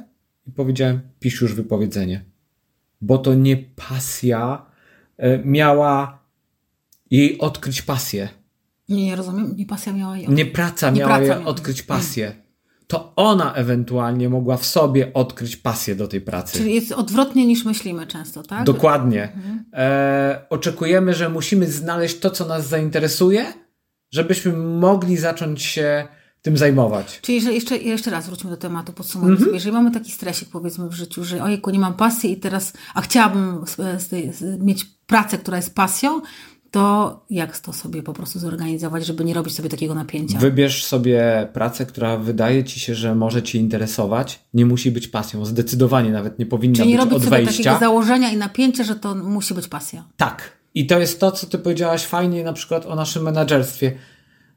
i 0.47 0.51
powiedziałem: 0.51 1.01
pisz 1.19 1.41
już 1.41 1.53
wypowiedzenie. 1.53 2.25
Bo 3.01 3.17
to 3.17 3.33
nie 3.33 3.57
pasja 3.57 4.65
y, 5.19 5.41
miała 5.45 6.19
jej 7.11 7.37
odkryć 7.39 7.81
pasję. 7.81 8.29
Nie, 8.89 9.05
nie 9.05 9.15
rozumiem, 9.15 9.55
nie 9.57 9.65
pasja 9.65 9.93
miała 9.93 10.17
ją. 10.17 10.31
Nie 10.31 10.45
praca 10.45 10.89
Nie 10.89 10.99
miała 10.99 11.09
praca 11.09 11.21
jej 11.23 11.31
miała. 11.31 11.45
odkryć 11.45 11.83
pasję. 11.83 12.35
To 12.87 13.13
ona 13.15 13.53
ewentualnie 13.53 14.29
mogła 14.29 14.57
w 14.57 14.65
sobie 14.65 15.13
odkryć 15.13 15.57
pasję 15.57 15.95
do 15.95 16.07
tej 16.07 16.21
pracy. 16.21 16.57
Czyli 16.57 16.75
jest 16.75 16.91
odwrotnie 16.91 17.45
niż 17.45 17.65
myślimy 17.65 18.07
często, 18.07 18.43
tak? 18.43 18.63
Dokładnie. 18.63 19.31
E, 19.73 20.45
oczekujemy, 20.49 21.13
że 21.13 21.29
musimy 21.29 21.71
znaleźć 21.71 22.19
to, 22.19 22.29
co 22.29 22.45
nas 22.45 22.67
zainteresuje, 22.67 23.45
żebyśmy 24.11 24.53
mogli 24.57 25.17
zacząć 25.17 25.61
się 25.61 26.07
tym 26.41 26.57
zajmować. 26.57 27.19
Czyli 27.21 27.35
jeżeli 27.35 27.55
jeszcze, 27.55 27.77
jeszcze 27.77 28.11
raz 28.11 28.27
wróćmy 28.27 28.49
do 28.49 28.57
tematu, 28.57 28.93
podsumujmy 28.93 29.37
sobie. 29.37 29.51
Jeżeli 29.51 29.71
mamy 29.71 29.91
taki 29.91 30.11
stresik 30.11 30.49
powiedzmy 30.49 30.89
w 30.89 30.93
życiu, 30.93 31.23
że 31.23 31.43
ojejku, 31.43 31.69
nie 31.69 31.79
mam 31.79 31.93
pasji 31.93 32.31
i 32.31 32.37
teraz, 32.37 32.73
a 32.93 33.01
chciałabym 33.01 33.65
z, 33.67 34.41
mieć 34.59 34.85
pracę, 35.07 35.37
która 35.37 35.57
jest 35.57 35.75
pasją, 35.75 36.21
to 36.75 37.25
jak 37.29 37.59
to 37.59 37.73
sobie 37.73 38.03
po 38.03 38.13
prostu 38.13 38.39
zorganizować, 38.39 39.05
żeby 39.05 39.25
nie 39.25 39.33
robić 39.33 39.55
sobie 39.55 39.69
takiego 39.69 39.95
napięcia? 39.95 40.39
Wybierz 40.39 40.85
sobie 40.85 41.47
pracę, 41.53 41.85
która 41.85 42.17
wydaje 42.17 42.63
ci 42.63 42.79
się, 42.79 42.95
że 42.95 43.15
może 43.15 43.43
cię 43.43 43.59
interesować. 43.59 44.39
Nie 44.53 44.65
musi 44.65 44.91
być 44.91 45.07
pasją. 45.07 45.45
Zdecydowanie 45.45 46.11
nawet 46.11 46.39
nie 46.39 46.45
powinna 46.45 46.75
Czyli 46.75 46.89
nie 46.89 46.95
być 46.97 47.05
robić 47.05 47.23
od 47.23 47.29
wejścia. 47.29 47.63
takiego 47.63 47.79
założenia 47.79 48.31
i 48.31 48.37
napięcia, 48.37 48.83
że 48.83 48.95
to 48.95 49.15
musi 49.15 49.53
być 49.53 49.67
pasja. 49.67 50.03
Tak. 50.17 50.51
I 50.73 50.87
to 50.87 50.99
jest 50.99 51.19
to, 51.19 51.31
co 51.31 51.47
ty 51.47 51.57
powiedziałaś 51.57 52.05
fajnie 52.05 52.43
na 52.43 52.53
przykład 52.53 52.85
o 52.85 52.95
naszym 52.95 53.23
menadżerstwie. 53.23 53.91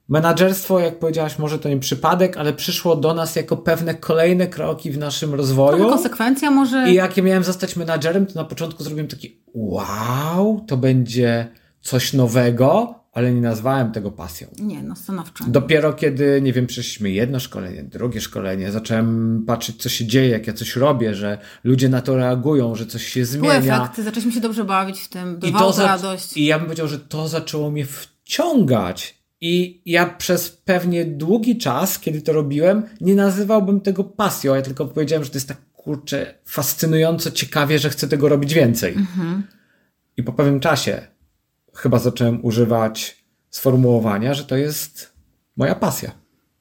Menadżerstwo, 0.09 0.81
jak 0.81 0.99
powiedziałaś, 0.99 1.39
może 1.39 1.59
to 1.59 1.69
nie 1.69 1.79
przypadek, 1.79 2.37
ale 2.37 2.53
przyszło 2.53 2.97
do 2.97 3.15
nas 3.15 3.37
jako 3.37 3.57
pewne 3.57 3.95
kolejne 3.95 4.47
kroki 4.47 4.91
w 4.91 4.99
naszym 4.99 5.35
rozwoju. 5.35 5.77
Trochę 5.77 5.93
konsekwencja 5.93 6.51
może... 6.51 6.91
I 6.91 6.95
jak 6.95 7.17
ja 7.17 7.23
miałem 7.23 7.45
zostać 7.45 7.77
menadżerem, 7.77 8.27
to 8.27 8.35
na 8.35 8.45
początku 8.45 8.85
zrobiłem 8.85 9.09
taki 9.09 9.41
wow, 9.55 10.65
to 10.67 10.77
będzie 10.77 11.49
coś 11.81 12.13
nowego, 12.13 12.95
ale 13.13 13.35
nie 13.35 13.41
nazwałem 13.41 13.93
tego 13.93 14.11
pasją. 14.11 14.49
Nie, 14.59 14.83
no 14.83 14.97
stanowczo. 14.97 15.45
Dopiero 15.49 15.93
kiedy, 15.93 16.41
nie 16.43 16.53
wiem, 16.53 16.67
przeszliśmy 16.67 17.11
jedno 17.11 17.41
szkolenie, 17.41 17.85
drugie 17.85 18.21
szkolenie, 18.21 18.73
zacząłem 18.73 19.45
patrzeć, 19.47 19.83
co 19.83 19.89
się 19.89 20.07
dzieje, 20.07 20.29
jak 20.29 20.47
ja 20.47 20.53
coś 20.53 20.77
robię, 20.77 21.15
że 21.15 21.39
ludzie 21.65 21.89
na 21.89 22.03
to 22.03 22.17
reagują, 22.17 22.75
że 22.75 22.87
coś 22.87 23.07
się 23.07 23.25
zmienia. 23.25 23.61
Były 23.61 23.75
efekty, 23.75 24.03
zaczęliśmy 24.03 24.33
się 24.33 24.41
dobrze 24.41 24.65
bawić 24.65 25.01
w 25.01 25.09
tym, 25.09 25.41
I 25.43 25.53
to 25.53 25.75
radość. 25.79 26.37
I 26.37 26.45
ja 26.45 26.59
bym 26.59 26.67
powiedział, 26.67 26.89
że 26.89 26.99
to 26.99 27.29
zaczęło 27.29 27.71
mnie 27.71 27.87
wciągać. 27.87 29.19
I 29.41 29.83
ja 29.87 30.07
przez 30.07 30.51
pewnie 30.51 31.05
długi 31.05 31.59
czas, 31.59 31.99
kiedy 31.99 32.23
to 32.23 32.33
robiłem, 32.33 32.83
nie 33.01 33.15
nazywałbym 33.15 33.81
tego 33.81 34.05
pasją, 34.05 34.55
ja 34.55 34.63
tylko 34.63 34.87
powiedziałem, 34.87 35.25
że 35.25 35.31
to 35.31 35.37
jest 35.37 35.49
tak 35.49 35.59
kurczę 35.73 36.35
fascynująco 36.45 37.31
ciekawie, 37.31 37.79
że 37.79 37.91
chcę 37.91 38.09
tego 38.09 38.29
robić 38.29 38.55
więcej. 38.55 38.95
Mhm. 38.95 39.43
I 40.17 40.23
po 40.23 40.33
pewnym 40.33 40.61
czasie 40.61 41.07
chyba 41.79 41.99
zacząłem 41.99 42.45
używać 42.45 43.25
sformułowania, 43.51 44.35
że 44.35 44.45
to 44.45 44.57
jest 44.57 45.13
moja 45.57 45.75
pasja. 45.75 46.13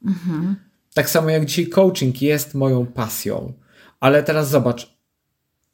Mhm. 0.06 0.56
Tak 0.94 1.10
samo 1.10 1.30
jak 1.30 1.46
dzisiaj 1.46 1.68
coaching 1.68 2.22
jest 2.22 2.54
moją 2.54 2.86
pasją. 2.86 3.54
Ale 4.00 4.24
teraz 4.24 4.50
zobacz, 4.50 4.98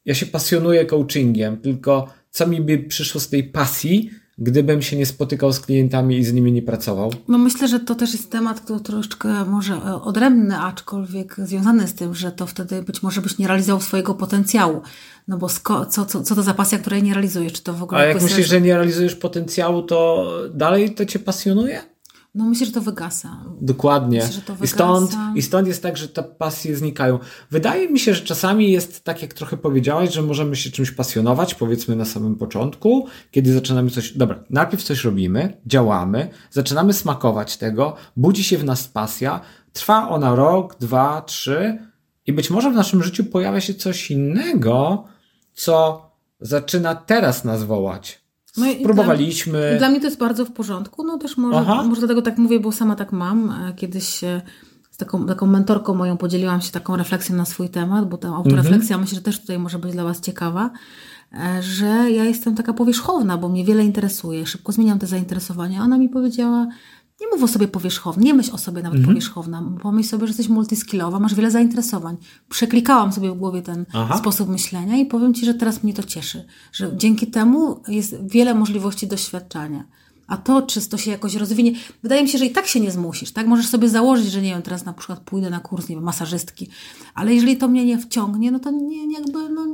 ja 0.05 0.13
się 0.15 0.25
pasjonuję 0.25 0.85
coachingiem, 0.85 1.57
tylko 1.57 2.13
co 2.29 2.47
mi 2.47 2.61
by 2.61 2.79
przyszło 2.79 3.21
z 3.21 3.29
tej 3.29 3.43
pasji, 3.43 4.11
gdybym 4.37 4.81
się 4.81 4.97
nie 4.97 5.05
spotykał 5.05 5.53
z 5.53 5.59
klientami 5.59 6.17
i 6.17 6.25
z 6.25 6.33
nimi 6.33 6.51
nie 6.51 6.61
pracował? 6.61 7.13
No 7.27 7.37
myślę, 7.37 7.67
że 7.67 7.79
to 7.79 7.95
też 7.95 8.13
jest 8.13 8.31
temat, 8.31 8.61
który 8.61 8.79
troszeczkę 8.79 9.45
może 9.45 9.73
e, 9.73 10.01
odrębny, 10.01 10.57
aczkolwiek 10.59 11.35
związany 11.37 11.87
z 11.87 11.93
tym, 11.93 12.15
że 12.15 12.31
to 12.31 12.45
wtedy 12.45 12.83
być 12.83 13.03
może 13.03 13.21
byś 13.21 13.37
nie 13.37 13.47
realizował 13.47 13.81
swojego 13.81 14.13
potencjału. 14.13 14.81
No 15.27 15.37
bo 15.37 15.47
sko- 15.47 15.85
co, 15.85 16.05
co, 16.05 16.23
co 16.23 16.35
to 16.35 16.43
za 16.43 16.53
pasja, 16.53 16.77
której 16.77 17.03
nie 17.03 17.13
realizujesz? 17.13 17.53
Czy 17.53 17.63
to 17.63 17.73
w 17.73 17.83
ogóle 17.83 18.01
A 18.01 18.05
jak 18.05 18.21
myślisz, 18.21 18.47
że 18.47 18.61
nie 18.61 18.73
realizujesz 18.73 19.15
potencjału, 19.15 19.81
to 19.81 20.29
dalej 20.53 20.95
to 20.95 21.05
cię 21.05 21.19
pasjonuje? 21.19 21.92
No 22.35 22.45
myślę, 22.45 22.65
że 22.65 22.71
to 22.71 22.81
wygasa. 22.81 23.45
Dokładnie. 23.61 24.19
Myślę, 24.27 24.41
to 24.41 24.55
wygasa. 24.55 24.65
I, 24.65 24.67
stąd, 24.67 25.17
I 25.35 25.41
stąd 25.41 25.67
jest 25.67 25.83
tak, 25.83 25.97
że 25.97 26.07
te 26.07 26.23
pasje 26.23 26.75
znikają. 26.75 27.19
Wydaje 27.51 27.89
mi 27.89 27.99
się, 27.99 28.13
że 28.13 28.21
czasami 28.21 28.71
jest 28.71 29.03
tak, 29.03 29.21
jak 29.21 29.33
trochę 29.33 29.57
powiedziałaś, 29.57 30.13
że 30.13 30.21
możemy 30.21 30.55
się 30.55 30.71
czymś 30.71 30.91
pasjonować, 30.91 31.55
powiedzmy 31.55 31.95
na 31.95 32.05
samym 32.05 32.35
początku, 32.35 33.07
kiedy 33.31 33.53
zaczynamy 33.53 33.89
coś. 33.89 34.17
Dobra, 34.17 34.43
najpierw 34.49 34.83
coś 34.83 35.03
robimy, 35.03 35.61
działamy, 35.65 36.29
zaczynamy 36.51 36.93
smakować 36.93 37.57
tego, 37.57 37.95
budzi 38.17 38.43
się 38.43 38.57
w 38.57 38.63
nas 38.63 38.87
pasja, 38.87 39.41
trwa 39.73 40.09
ona 40.09 40.35
rok, 40.35 40.75
dwa, 40.79 41.21
trzy 41.21 41.77
i 42.25 42.33
być 42.33 42.49
może 42.49 42.71
w 42.71 42.75
naszym 42.75 43.03
życiu 43.03 43.23
pojawia 43.23 43.61
się 43.61 43.73
coś 43.73 44.11
innego, 44.11 45.03
co 45.53 46.05
zaczyna 46.39 46.95
teraz 46.95 47.43
nas 47.43 47.63
wołać 47.63 48.22
no 48.57 48.65
Próbowaliśmy. 48.83 49.69
Dla, 49.69 49.77
dla, 49.77 49.89
mnie 49.89 49.99
to 49.99 50.07
jest 50.07 50.19
bardzo 50.19 50.45
w 50.45 50.51
porządku. 50.51 51.03
No 51.03 51.17
też 51.17 51.37
może, 51.37 51.65
może 51.65 52.01
dlatego 52.01 52.21
tak 52.21 52.37
mówię, 52.37 52.59
bo 52.59 52.71
sama 52.71 52.95
tak 52.95 53.11
mam. 53.11 53.49
E, 53.49 53.73
kiedyś 53.73 54.23
z 54.93 54.97
taką, 54.97 55.25
taką 55.25 55.47
mentorką 55.47 55.93
moją 55.93 56.17
podzieliłam 56.17 56.61
się 56.61 56.71
taką 56.71 56.95
refleksją 56.95 57.35
na 57.35 57.45
swój 57.45 57.69
temat, 57.69 58.09
bo 58.09 58.17
ta 58.17 58.27
autorefleksja 58.27 58.95
mhm. 58.95 59.01
myślę, 59.01 59.15
że 59.15 59.21
też 59.21 59.39
tutaj 59.39 59.59
może 59.59 59.79
być 59.79 59.91
dla 59.91 60.03
Was 60.03 60.21
ciekawa, 60.21 60.69
e, 61.33 61.63
że 61.63 61.85
ja 62.11 62.23
jestem 62.23 62.55
taka 62.55 62.73
powierzchowna, 62.73 63.37
bo 63.37 63.49
mnie 63.49 63.65
wiele 63.65 63.83
interesuje, 63.83 64.45
szybko 64.45 64.71
zmieniam 64.71 64.99
te 64.99 65.07
zainteresowania. 65.07 65.83
Ona 65.83 65.97
mi 65.97 66.09
powiedziała, 66.09 66.67
nie 67.23 67.29
mów 67.31 67.43
o 67.43 67.47
sobie 67.47 67.67
powierzchownie, 67.67 68.23
nie 68.23 68.33
myśl 68.33 68.51
o 68.53 68.57
sobie 68.57 68.81
nawet 68.83 68.97
mhm. 68.97 69.15
powierzchowna. 69.15 69.63
Pomyśl 69.81 70.09
sobie, 70.09 70.27
że 70.27 70.29
jesteś 70.29 70.49
multiskillowa, 70.49 71.19
masz 71.19 71.35
wiele 71.35 71.51
zainteresowań. 71.51 72.17
Przeklikałam 72.49 73.13
sobie 73.13 73.31
w 73.31 73.37
głowie 73.37 73.61
ten 73.61 73.85
Aha. 73.93 74.17
sposób 74.17 74.49
myślenia 74.49 74.97
i 74.97 75.05
powiem 75.05 75.33
Ci, 75.33 75.45
że 75.45 75.53
teraz 75.53 75.83
mnie 75.83 75.93
to 75.93 76.03
cieszy, 76.03 76.45
że 76.71 76.91
dzięki 76.97 77.27
temu 77.27 77.79
jest 77.87 78.15
wiele 78.27 78.53
możliwości 78.53 79.07
doświadczania. 79.07 79.83
A 80.27 80.37
to, 80.37 80.61
czy 80.61 80.89
to 80.89 80.97
się 80.97 81.11
jakoś 81.11 81.35
rozwinie, 81.35 81.71
wydaje 82.03 82.23
mi 82.23 82.29
się, 82.29 82.37
że 82.37 82.45
i 82.45 82.51
tak 82.51 82.67
się 82.67 82.79
nie 82.79 82.91
zmusisz, 82.91 83.31
tak? 83.31 83.47
Możesz 83.47 83.67
sobie 83.67 83.89
założyć, 83.89 84.31
że 84.31 84.41
nie 84.41 84.49
wiem, 84.49 84.61
teraz 84.61 84.85
na 84.85 84.93
przykład 84.93 85.19
pójdę 85.19 85.49
na 85.49 85.59
kurs, 85.59 85.89
nie 85.89 85.95
wiem, 85.95 86.03
masażystki, 86.03 86.69
ale 87.15 87.33
jeżeli 87.33 87.57
to 87.57 87.67
mnie 87.67 87.85
nie 87.85 87.97
wciągnie, 87.99 88.51
no 88.51 88.59
to 88.59 88.71
nie, 88.71 89.13
jakby, 89.13 89.49
no, 89.49 89.65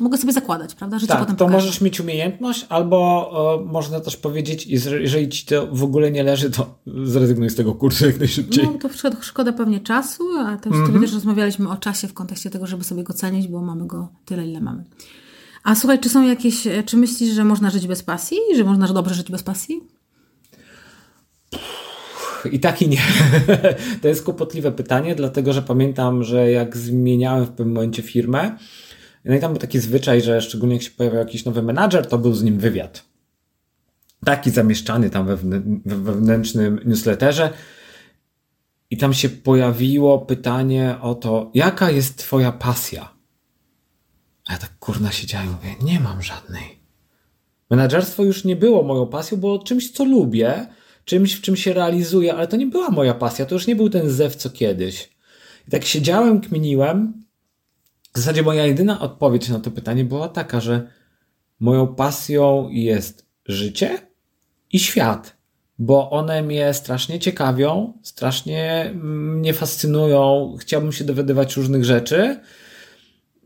mogę 0.00 0.18
sobie 0.18 0.32
zakładać, 0.32 0.74
prawda? 0.74 0.98
Życie 0.98 1.12
tak, 1.12 1.20
potem 1.20 1.36
to 1.36 1.48
możesz 1.48 1.80
mieć 1.80 2.00
umiejętność, 2.00 2.66
albo 2.68 2.96
o, 3.30 3.64
można 3.66 4.00
też 4.00 4.16
powiedzieć, 4.16 4.66
jeżeli 4.98 5.28
ci 5.28 5.46
to 5.46 5.66
w 5.72 5.84
ogóle 5.84 6.10
nie 6.10 6.22
leży, 6.22 6.50
to 6.50 6.78
zrezygnuj 7.04 7.50
z 7.50 7.54
tego 7.54 7.74
kursu 7.74 8.06
jak 8.06 8.18
najszybciej. 8.18 8.64
No 8.64 8.78
to 8.78 8.88
szkoda, 8.88 9.16
szkoda 9.20 9.52
pewnie 9.52 9.80
czasu, 9.80 10.24
a 10.38 10.56
też 10.56 10.72
mm 10.72 10.86
-hmm. 10.86 11.00
też 11.00 11.12
rozmawialiśmy 11.12 11.68
o 11.68 11.76
czasie 11.76 12.08
w 12.08 12.14
kontekście 12.14 12.50
tego, 12.50 12.66
żeby 12.66 12.84
sobie 12.84 13.04
go 13.04 13.12
cenić, 13.12 13.48
bo 13.48 13.62
mamy 13.62 13.86
go 13.86 14.08
tyle, 14.24 14.46
ile 14.46 14.60
mamy. 14.60 14.84
A 15.64 15.74
słuchaj, 15.74 16.00
czy 16.00 16.08
są 16.08 16.26
jakieś, 16.26 16.68
czy 16.86 16.96
myślisz, 16.96 17.34
że 17.34 17.44
można 17.44 17.70
żyć 17.70 17.86
bez 17.86 18.02
pasji? 18.02 18.38
Że 18.56 18.64
można 18.64 18.92
dobrze 18.92 19.14
żyć 19.14 19.30
bez 19.30 19.42
pasji? 19.42 19.80
I 22.52 22.60
tak 22.60 22.82
i 22.82 22.88
nie. 22.88 23.00
to 24.02 24.08
jest 24.08 24.24
kłopotliwe 24.24 24.72
pytanie, 24.72 25.14
dlatego 25.14 25.52
że 25.52 25.62
pamiętam, 25.62 26.24
że 26.24 26.50
jak 26.50 26.76
zmieniałem 26.76 27.44
w 27.46 27.50
pewnym 27.50 27.74
momencie 27.74 28.02
firmę, 28.02 28.56
no 29.24 29.34
i 29.34 29.40
tam 29.40 29.52
był 29.52 29.60
taki 29.60 29.78
zwyczaj, 29.78 30.22
że 30.22 30.40
szczególnie 30.40 30.74
jak 30.74 30.82
się 30.82 30.90
pojawiał 30.90 31.18
jakiś 31.18 31.44
nowy 31.44 31.62
menadżer, 31.62 32.06
to 32.06 32.18
był 32.18 32.34
z 32.34 32.42
nim 32.42 32.58
wywiad. 32.58 33.04
Taki 34.24 34.50
zamieszczany 34.50 35.10
tam 35.10 35.26
we 35.26 35.36
wewnętrznym 35.84 36.80
newsletterze. 36.84 37.50
I 38.90 38.96
tam 38.96 39.14
się 39.14 39.28
pojawiło 39.28 40.18
pytanie 40.18 40.96
o 41.00 41.14
to, 41.14 41.50
jaka 41.54 41.90
jest 41.90 42.18
twoja 42.18 42.52
pasja? 42.52 43.14
A 44.46 44.52
ja 44.52 44.58
tak 44.58 44.78
kurna 44.78 45.12
siedziałem 45.12 45.48
i 45.48 45.50
mówię, 45.50 45.74
nie 45.82 46.00
mam 46.00 46.22
żadnej. 46.22 46.78
Menadżerstwo 47.70 48.24
już 48.24 48.44
nie 48.44 48.56
było 48.56 48.82
moją 48.82 49.06
pasją, 49.06 49.38
było 49.38 49.58
czymś, 49.58 49.90
co 49.90 50.04
lubię, 50.04 50.66
czymś, 51.04 51.34
w 51.34 51.40
czym 51.40 51.56
się 51.56 51.72
realizuję, 51.72 52.34
ale 52.34 52.46
to 52.46 52.56
nie 52.56 52.66
była 52.66 52.90
moja 52.90 53.14
pasja, 53.14 53.46
to 53.46 53.54
już 53.54 53.66
nie 53.66 53.76
był 53.76 53.90
ten 53.90 54.10
zew, 54.10 54.36
co 54.36 54.50
kiedyś. 54.50 55.10
I 55.68 55.70
tak 55.70 55.84
siedziałem, 55.84 56.40
kminiłem 56.40 57.24
w 58.14 58.18
zasadzie 58.18 58.42
moja 58.42 58.66
jedyna 58.66 59.00
odpowiedź 59.00 59.48
na 59.48 59.60
to 59.60 59.70
pytanie 59.70 60.04
była 60.04 60.28
taka, 60.28 60.60
że 60.60 60.90
moją 61.60 61.94
pasją 61.94 62.68
jest 62.70 63.26
życie 63.46 63.98
i 64.72 64.78
świat, 64.78 65.36
bo 65.78 66.10
one 66.10 66.42
mnie 66.42 66.74
strasznie 66.74 67.18
ciekawią, 67.18 67.92
strasznie 68.02 68.90
mnie 68.94 69.54
fascynują, 69.54 70.54
chciałbym 70.60 70.92
się 70.92 71.04
dowiadywać 71.04 71.56
różnych 71.56 71.84
rzeczy 71.84 72.40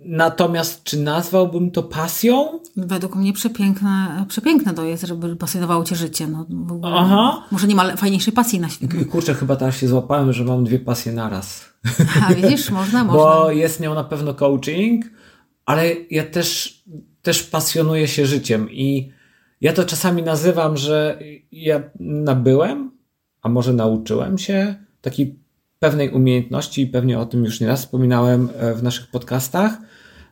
Natomiast 0.05 0.85
czy 0.85 0.99
nazwałbym 0.99 1.71
to 1.71 1.83
pasją? 1.83 2.61
Według 2.77 3.17
mnie 3.17 3.33
przepiękne, 3.33 4.25
przepiękne 4.29 4.75
to 4.75 4.85
jest, 4.85 5.07
żeby 5.07 5.37
pasjonowało 5.37 5.85
cię 5.85 5.97
życie. 5.97 6.27
No, 6.29 6.47
Aha. 6.85 7.47
Może 7.51 7.67
nie 7.67 7.75
ma 7.75 7.97
fajniejszej 7.97 8.33
pasji 8.33 8.61
na 8.61 8.69
świecie. 8.69 9.05
Kurczę, 9.13 9.35
chyba 9.35 9.57
teraz 9.57 9.77
się 9.77 9.89
złapałem, 9.89 10.33
że 10.33 10.45
mam 10.45 10.65
dwie 10.65 10.79
pasje 10.79 11.13
naraz. 11.13 11.65
A 12.29 12.35
widzisz, 12.35 12.71
można, 12.71 13.05
można. 13.05 13.23
Bo 13.23 13.51
jest 13.51 13.81
nią 13.81 13.95
na 13.95 14.05
pewno 14.05 14.35
coaching, 14.35 15.05
ale 15.67 15.91
ja 16.11 16.25
też, 16.25 16.83
też 17.23 17.43
pasjonuję 17.43 18.09
się 18.09 18.27
życiem 18.27 18.71
i 18.71 19.13
ja 19.61 19.73
to 19.73 19.85
czasami 19.85 20.23
nazywam, 20.23 20.77
że 20.77 21.19
ja 21.53 21.83
nabyłem, 22.01 22.91
a 23.43 23.49
może 23.49 23.73
nauczyłem 23.73 24.39
się 24.39 24.75
takiej 25.01 25.43
pewnej 25.83 26.11
umiejętności 26.11 26.83
i 26.83 26.87
pewnie 26.87 27.19
o 27.19 27.27
tym 27.27 27.45
już 27.45 27.61
nieraz 27.61 27.81
wspominałem 27.81 28.49
e, 28.57 28.75
w 28.75 28.83
naszych 28.83 29.11
podcastach, 29.11 29.79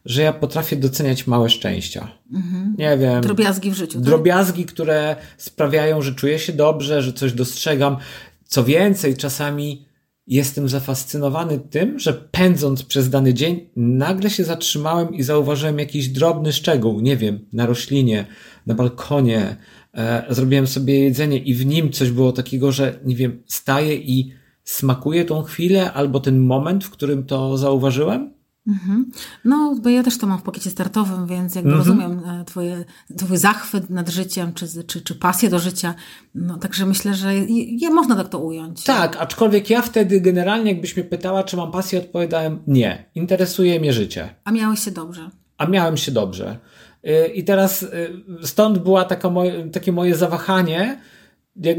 że 0.04 0.23
ja 0.23 0.33
potrafię 0.33 0.76
doceniać 0.76 1.26
małe 1.26 1.50
szczęścia. 1.50 2.09
Mhm. 2.35 2.75
Nie 2.78 2.99
wiem. 2.99 3.21
Drobiazgi 3.21 3.71
w 3.71 3.75
życiu. 3.75 3.92
Tak? 3.92 4.02
Drobiazgi, 4.02 4.64
które 4.64 5.16
sprawiają, 5.38 6.02
że 6.02 6.14
czuję 6.14 6.38
się 6.38 6.52
dobrze, 6.52 7.02
że 7.02 7.12
coś 7.12 7.33
dostrzegam. 7.33 7.97
Co 8.45 8.64
więcej, 8.64 9.16
czasami 9.16 9.87
jestem 10.26 10.69
zafascynowany 10.69 11.59
tym, 11.59 11.99
że 11.99 12.12
pędząc 12.12 12.83
przez 12.83 13.11
dany 13.11 13.35
dzień, 13.35 13.69
nagle 13.76 14.30
się 14.30 14.45
zatrzymałem 14.45 15.14
i 15.14 15.23
zauważyłem 15.23 15.78
jakiś 15.78 16.09
drobny 16.09 16.52
szczegół. 16.52 17.00
Nie 17.00 17.16
wiem, 17.16 17.47
na 17.52 17.66
roślinie, 17.66 18.26
na 18.66 18.75
balkonie. 18.75 19.57
E, 19.95 20.25
zrobiłem 20.28 20.66
sobie 20.66 21.00
jedzenie 21.00 21.38
i 21.38 21.54
w 21.54 21.66
nim 21.66 21.92
coś 21.92 22.11
było 22.11 22.33
takiego, 22.33 22.73
że 22.73 23.00
nie 23.04 23.16
wiem, 23.16 23.42
staję 23.47 23.95
i 23.97 24.33
smakuję 24.64 25.25
tą 25.25 25.42
chwilę 25.42 25.92
albo 25.92 26.21
ten 26.21 26.38
moment, 26.38 26.85
w 26.85 26.90
którym 26.90 27.25
to 27.25 27.59
zauważyłem 27.59 28.39
Mhm. 28.66 29.10
No, 29.44 29.76
bo 29.82 29.88
ja 29.88 30.02
też 30.02 30.18
to 30.18 30.26
mam 30.26 30.38
w 30.38 30.42
pakiecie 30.42 30.70
startowym, 30.70 31.26
więc 31.26 31.54
jakby 31.54 31.70
mhm. 31.70 31.88
rozumiem 31.88 32.40
e, 32.40 32.44
twoje, 32.44 32.84
twój 33.18 33.36
zachwyt 33.36 33.90
nad 33.90 34.08
życiem, 34.08 34.54
czy, 34.54 34.84
czy, 34.84 35.00
czy 35.00 35.14
pasję 35.14 35.50
do 35.50 35.58
życia. 35.58 35.94
No, 36.34 36.58
także 36.58 36.86
myślę, 36.86 37.14
że 37.14 37.34
je, 37.48 37.90
można 37.90 38.16
tak 38.16 38.28
to 38.28 38.38
ująć. 38.38 38.84
Tak, 38.84 39.16
aczkolwiek 39.16 39.70
ja 39.70 39.82
wtedy 39.82 40.20
generalnie, 40.20 40.72
jakbyś 40.72 40.96
mnie 40.96 41.04
pytała, 41.04 41.44
czy 41.44 41.56
mam 41.56 41.72
pasję, 41.72 41.98
odpowiadałem 41.98 42.62
nie. 42.66 43.10
Interesuje 43.14 43.80
mnie 43.80 43.92
życie. 43.92 44.34
A 44.44 44.52
miałeś 44.52 44.80
się 44.80 44.90
dobrze. 44.90 45.30
A 45.58 45.66
miałem 45.66 45.96
się 45.96 46.12
dobrze. 46.12 46.58
Y, 47.06 47.26
I 47.26 47.44
teraz 47.44 47.82
y, 47.82 48.22
stąd 48.42 48.78
była 48.78 49.04
taka 49.04 49.30
moje, 49.30 49.70
takie 49.70 49.92
moje 49.92 50.14
zawahanie, 50.14 51.00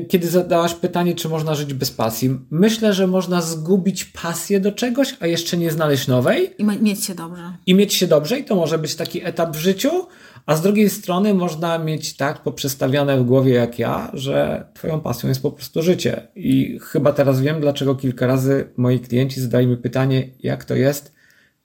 kiedy 0.09 0.27
zadałaś 0.27 0.73
pytanie, 0.73 1.15
czy 1.15 1.29
można 1.29 1.55
żyć 1.55 1.73
bez 1.73 1.91
pasji, 1.91 2.39
myślę, 2.51 2.93
że 2.93 3.07
można 3.07 3.41
zgubić 3.41 4.05
pasję 4.05 4.59
do 4.59 4.71
czegoś, 4.71 5.17
a 5.19 5.27
jeszcze 5.27 5.57
nie 5.57 5.71
znaleźć 5.71 6.07
nowej. 6.07 6.53
I 6.57 6.63
mieć 6.63 7.05
się 7.05 7.15
dobrze. 7.15 7.53
I 7.65 7.75
mieć 7.75 7.93
się 7.93 8.07
dobrze, 8.07 8.39
i 8.39 8.43
to 8.43 8.55
może 8.55 8.77
być 8.77 8.95
taki 8.95 9.25
etap 9.25 9.55
w 9.55 9.59
życiu, 9.59 9.89
a 10.45 10.55
z 10.55 10.61
drugiej 10.61 10.89
strony 10.89 11.33
można 11.33 11.77
mieć 11.77 12.17
tak 12.17 12.43
poprzestawione 12.43 13.19
w 13.19 13.23
głowie 13.23 13.53
jak 13.53 13.79
ja, 13.79 14.11
że 14.13 14.65
twoją 14.73 15.01
pasją 15.01 15.29
jest 15.29 15.41
po 15.41 15.51
prostu 15.51 15.83
życie. 15.83 16.27
I 16.35 16.79
chyba 16.81 17.13
teraz 17.13 17.41
wiem, 17.41 17.61
dlaczego 17.61 17.95
kilka 17.95 18.27
razy 18.27 18.69
moi 18.77 18.99
klienci 18.99 19.41
zadają 19.41 19.67
mi 19.67 19.77
pytanie, 19.77 20.29
jak 20.39 20.65
to 20.65 20.75
jest, 20.75 21.13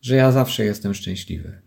że 0.01 0.17
ja 0.17 0.33
zawsze 0.33 0.65
jestem 0.65 0.95
szczęśliwy. 0.95 1.66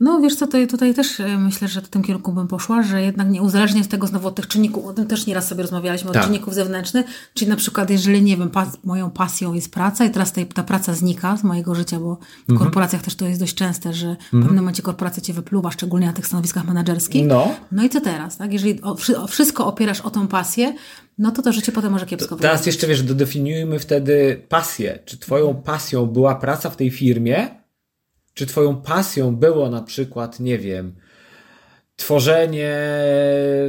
No 0.00 0.20
wiesz 0.20 0.36
co, 0.36 0.46
to 0.46 0.58
tutaj 0.68 0.94
też 0.94 1.20
e, 1.20 1.38
myślę, 1.38 1.68
że 1.68 1.80
w 1.80 1.88
tym 1.88 2.02
kierunku 2.02 2.32
bym 2.32 2.48
poszła, 2.48 2.82
że 2.82 3.02
jednak 3.02 3.30
nie 3.30 3.42
uzależniać 3.42 3.86
tego 3.86 4.06
znowu 4.06 4.28
od 4.28 4.34
tych 4.34 4.48
czynników, 4.48 4.86
o 4.86 4.92
tym 4.92 5.06
też 5.06 5.26
nieraz 5.26 5.48
sobie 5.48 5.62
rozmawialiśmy, 5.62 6.10
tak. 6.10 6.22
od 6.22 6.26
czynników 6.26 6.54
zewnętrznych, 6.54 7.06
czyli 7.34 7.50
na 7.50 7.56
przykład 7.56 7.90
jeżeli, 7.90 8.22
nie 8.22 8.36
wiem, 8.36 8.50
pas, 8.50 8.68
moją 8.84 9.10
pasją 9.10 9.54
jest 9.54 9.72
praca 9.72 10.04
i 10.04 10.10
teraz 10.10 10.32
ta 10.54 10.62
praca 10.62 10.94
znika 10.94 11.36
z 11.36 11.44
mojego 11.44 11.74
życia, 11.74 12.00
bo 12.00 12.16
w 12.16 12.50
mhm. 12.50 12.58
korporacjach 12.58 13.02
też 13.02 13.14
to 13.14 13.26
jest 13.26 13.40
dość 13.40 13.54
częste, 13.54 13.92
że 13.92 14.06
w 14.06 14.24
mhm. 14.24 14.42
pewnym 14.42 14.56
momencie 14.56 14.82
korporacja 14.82 15.22
cię 15.22 15.32
wypluwa, 15.32 15.70
szczególnie 15.70 16.06
na 16.06 16.12
tych 16.12 16.26
stanowiskach 16.26 16.64
menedżerskich. 16.66 17.26
No. 17.26 17.54
no 17.72 17.84
i 17.84 17.88
co 17.88 18.00
teraz, 18.00 18.36
tak? 18.36 18.52
Jeżeli 18.52 18.82
o, 18.82 18.96
o 19.22 19.26
wszystko 19.26 19.66
opierasz 19.66 20.00
o 20.00 20.10
tą 20.10 20.28
pasję, 20.28 20.74
no 21.18 21.30
to 21.30 21.42
to 21.42 21.52
życie 21.52 21.72
potem 21.72 21.92
może 21.92 22.06
kiepsko 22.06 22.36
wyglądać. 22.36 22.50
Teraz 22.50 22.66
jeszcze, 22.66 22.86
wiesz, 22.86 23.02
dodefiniujmy 23.02 23.78
wtedy 23.78 24.42
pasję. 24.48 24.98
Czy 25.04 25.18
twoją 25.18 25.54
pasją 25.54 26.06
była 26.06 26.34
praca 26.34 26.70
w 26.70 26.76
tej 26.76 26.90
firmie, 26.90 27.59
czy 28.34 28.46
Twoją 28.46 28.76
pasją 28.76 29.36
było 29.36 29.70
na 29.70 29.82
przykład, 29.82 30.40
nie 30.40 30.58
wiem, 30.58 30.94
tworzenie 31.96 32.76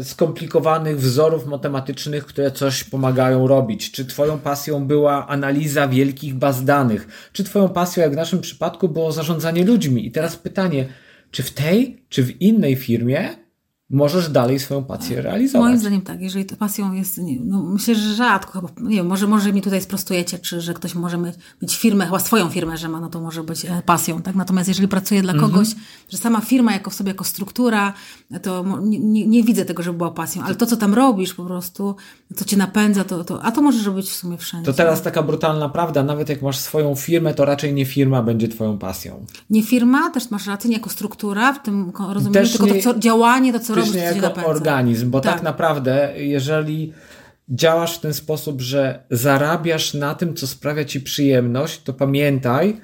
skomplikowanych 0.04 1.00
wzorów 1.00 1.46
matematycznych, 1.46 2.26
które 2.26 2.52
coś 2.52 2.84
pomagają 2.84 3.48
robić? 3.48 3.92
Czy 3.92 4.06
Twoją 4.06 4.40
pasją 4.40 4.88
była 4.88 5.28
analiza 5.28 5.88
wielkich 5.88 6.36
baz 6.36 6.64
danych? 6.64 7.30
Czy 7.34 7.44
Twoją 7.44 7.70
pasją, 7.70 8.04
jak 8.04 8.14
w 8.14 8.16
naszym 8.16 8.42
przypadku, 8.42 8.90
było 8.90 9.12
zarządzanie 9.12 9.66
ludźmi? 9.66 10.08
I 10.08 10.12
teraz 10.12 10.36
pytanie, 10.36 10.88
czy 11.32 11.44
w 11.44 11.52
tej, 11.52 12.06
czy 12.10 12.24
w 12.24 12.42
innej 12.42 12.76
firmie 12.76 13.30
możesz 13.92 14.30
dalej 14.30 14.60
swoją 14.60 14.84
pasję 14.84 15.22
realizować. 15.22 15.68
Moim 15.68 15.80
zdaniem 15.80 16.02
tak, 16.02 16.22
jeżeli 16.22 16.46
to 16.46 16.56
pasją 16.56 16.94
jest, 16.94 17.18
nie, 17.18 17.40
no 17.40 17.64
myślę, 17.64 17.96
że 17.96 18.16
rzadko, 18.16 18.52
chyba, 18.52 18.90
nie 18.90 18.96
wiem, 18.96 19.08
może, 19.08 19.28
może 19.28 19.54
mi 19.54 19.62
tutaj 19.62 19.82
sprostujecie, 19.82 20.40
czy 20.40 20.62
że 20.62 20.74
ktoś 20.74 20.96
może 20.96 21.18
mieć 21.62 21.78
firmę, 21.78 22.06
chyba 22.06 22.20
swoją 22.20 22.50
firmę, 22.50 22.78
że 22.78 22.90
ma, 22.90 23.00
no 23.00 23.10
to 23.10 23.22
może 23.22 23.44
być 23.44 23.66
e, 23.66 23.82
pasją, 23.86 24.22
tak? 24.22 24.36
Natomiast 24.36 24.68
jeżeli 24.68 24.88
pracuje 24.88 25.22
dla 25.22 25.34
kogoś, 25.34 25.68
mm 25.68 25.80
-hmm. 25.80 26.01
Że 26.12 26.18
sama 26.18 26.42
firma 26.42 26.74
jako 26.74 26.90
w 26.90 26.94
sobie, 26.94 27.10
jako 27.10 27.24
struktura, 27.24 27.94
to 28.42 28.66
nie, 28.82 29.00
nie, 29.00 29.28
nie, 29.28 29.44
widzę 29.44 29.66
tego, 29.66 29.84
żeby 29.84 29.98
była 29.98 30.12
pasją, 30.12 30.44
ale 30.44 30.56
to, 30.56 30.66
co 30.66 30.78
tam 30.78 30.94
robisz 30.94 31.34
po 31.34 31.46
prostu, 31.46 31.96
co 32.36 32.46
cię 32.46 32.58
napędza, 32.58 33.04
to, 33.04 33.24
to 33.24 33.44
a 33.44 33.52
to 33.52 33.62
możesz 33.62 33.86
robić 33.86 34.10
w 34.10 34.16
sumie 34.16 34.38
wszędzie. 34.38 34.66
To 34.66 34.74
teraz 34.74 35.02
taka 35.02 35.24
brutalna 35.24 35.70
prawda, 35.70 36.04
nawet 36.04 36.30
jak 36.30 36.42
masz 36.42 36.58
swoją 36.58 36.96
firmę, 36.96 37.34
to 37.34 37.46
raczej 37.46 37.74
nie 37.74 37.86
firma 37.86 38.24
będzie 38.24 38.48
twoją 38.48 38.78
pasją. 38.78 39.26
Nie 39.50 39.64
firma, 39.64 40.10
też 40.10 40.32
masz 40.32 40.48
rację, 40.48 40.70
nie 40.70 40.76
jako 40.76 40.90
struktura, 40.90 41.54
w 41.54 41.64
tym 41.64 41.92
rozumieniu, 42.14 42.48
tylko 42.48 42.66
nie, 42.66 42.74
to 42.74 42.94
co, 42.94 43.00
działanie, 43.00 43.54
to 43.54 43.60
co 43.60 43.76
robisz, 43.76 43.94
jako 43.96 44.46
organizm, 44.46 45.12
bo 45.12 45.22
tak. 45.22 45.34
tak 45.34 45.44
naprawdę, 45.44 46.14
jeżeli 46.18 46.94
działasz 47.50 47.98
w 47.98 48.00
ten 48.00 48.14
sposób, 48.14 48.62
że 48.62 49.04
zarabiasz 49.12 49.94
na 49.94 50.16
tym, 50.16 50.36
co 50.36 50.48
sprawia 50.48 50.86
ci 50.86 51.02
przyjemność, 51.02 51.84
to 51.84 51.94
pamiętaj, 51.94 52.82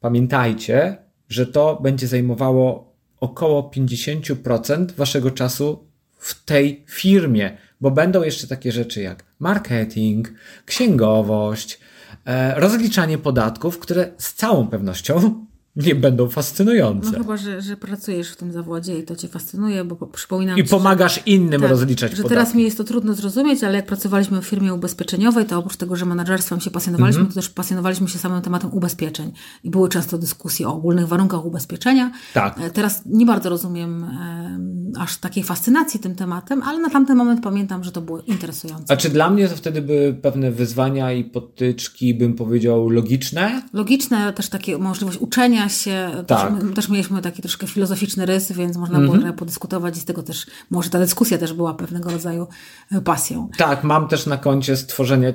pamiętajcie, 0.00 0.96
że 1.30 1.46
to 1.46 1.78
będzie 1.82 2.08
zajmowało 2.08 2.92
około 3.20 3.70
50% 3.76 4.92
waszego 4.92 5.30
czasu 5.30 5.84
w 6.18 6.44
tej 6.44 6.84
firmie, 6.88 7.58
bo 7.80 7.90
będą 7.90 8.22
jeszcze 8.22 8.46
takie 8.46 8.72
rzeczy 8.72 9.02
jak 9.02 9.24
marketing, 9.38 10.32
księgowość, 10.66 11.80
e, 12.24 12.60
rozliczanie 12.60 13.18
podatków, 13.18 13.78
które 13.78 14.12
z 14.18 14.34
całą 14.34 14.68
pewnością 14.68 15.46
nie 15.76 15.94
będą 15.94 16.28
fascynujące. 16.28 17.10
No 17.12 17.18
chyba, 17.18 17.36
że, 17.36 17.62
że 17.62 17.76
pracujesz 17.76 18.30
w 18.30 18.36
tym 18.36 18.52
zawodzie 18.52 18.98
i 18.98 19.02
to 19.02 19.16
cię 19.16 19.28
fascynuje, 19.28 19.84
bo 19.84 20.06
przypominam 20.06 20.58
I 20.58 20.64
ci, 20.64 20.70
pomagasz 20.70 21.14
że, 21.14 21.20
innym 21.26 21.60
tak, 21.60 21.70
rozliczać 21.70 22.16
że 22.16 22.24
teraz 22.24 22.54
mi 22.54 22.62
jest 22.62 22.76
to 22.76 22.84
trudno 22.84 23.14
zrozumieć, 23.14 23.64
ale 23.64 23.76
jak 23.76 23.86
pracowaliśmy 23.86 24.42
w 24.42 24.46
firmie 24.46 24.74
ubezpieczeniowej, 24.74 25.44
to 25.44 25.58
oprócz 25.58 25.76
tego, 25.76 25.96
że 25.96 26.06
menadżerstwem 26.06 26.60
się 26.60 26.70
pasjonowaliśmy, 26.70 27.20
mm 27.20 27.30
-hmm. 27.30 27.34
to 27.34 27.40
też 27.40 27.48
pasjonowaliśmy 27.48 28.08
się 28.08 28.18
samym 28.18 28.42
tematem 28.42 28.72
ubezpieczeń. 28.72 29.32
I 29.64 29.70
były 29.70 29.88
często 29.88 30.18
dyskusje 30.18 30.68
o 30.68 30.74
ogólnych 30.74 31.08
warunkach 31.08 31.44
ubezpieczenia. 31.44 32.12
Tak. 32.34 32.60
E, 32.60 32.70
teraz 32.70 33.02
nie 33.06 33.26
bardzo 33.26 33.48
rozumiem 33.48 34.04
e, 34.04 35.00
aż 35.00 35.16
takiej 35.16 35.44
fascynacji 35.44 36.00
tym 36.00 36.14
tematem, 36.14 36.62
ale 36.62 36.78
na 36.78 36.90
tamten 36.90 37.16
moment 37.16 37.42
pamiętam, 37.42 37.84
że 37.84 37.92
to 37.92 38.00
było 38.00 38.20
interesujące. 38.20 38.92
A 38.92 38.96
czy 38.96 39.10
dla 39.10 39.30
mnie 39.30 39.48
to 39.48 39.56
wtedy 39.56 39.82
były 39.82 40.14
pewne 40.14 40.50
wyzwania 40.50 41.12
i 41.12 41.24
potyczki, 41.24 42.14
bym 42.14 42.34
powiedział, 42.34 42.88
logiczne? 42.88 43.62
Logiczne, 43.72 44.32
też 44.32 44.48
takie 44.48 44.78
możliwość 44.78 45.18
uczenia 45.18 45.59
się. 45.68 46.10
Tak. 46.26 46.60
Też, 46.60 46.74
też 46.74 46.88
mieliśmy 46.88 47.22
taki 47.22 47.42
troszkę 47.42 47.66
filozoficzny 47.66 48.26
rys, 48.26 48.52
więc 48.52 48.76
można 48.76 49.00
było 49.00 49.14
mm 49.14 49.32
-hmm. 49.32 49.34
podyskutować 49.34 49.96
i 49.96 50.00
z 50.00 50.04
tego 50.04 50.22
też, 50.22 50.46
może 50.70 50.90
ta 50.90 50.98
dyskusja 50.98 51.38
też 51.38 51.52
była 51.52 51.74
pewnego 51.74 52.10
rodzaju 52.10 52.46
e, 52.92 53.00
pasją. 53.00 53.48
Tak, 53.58 53.84
mam 53.84 54.08
też 54.08 54.26
na 54.26 54.36
koncie 54.36 54.76
stworzenie 54.76 55.34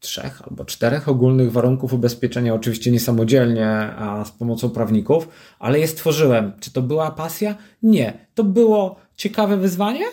trzech 0.00 0.42
albo 0.48 0.64
czterech 0.64 1.08
ogólnych 1.08 1.52
warunków 1.52 1.92
ubezpieczenia, 1.92 2.54
oczywiście 2.54 2.90
nie 2.90 3.00
samodzielnie, 3.00 3.68
a 3.98 4.24
z 4.24 4.30
pomocą 4.30 4.70
prawników, 4.70 5.28
ale 5.58 5.78
je 5.78 5.88
stworzyłem. 5.88 6.52
Czy 6.60 6.72
to 6.72 6.82
była 6.82 7.10
pasja? 7.10 7.54
Nie. 7.82 8.26
To 8.34 8.44
było 8.44 8.96
ciekawe 9.16 9.56
wyzwanie. 9.56 10.04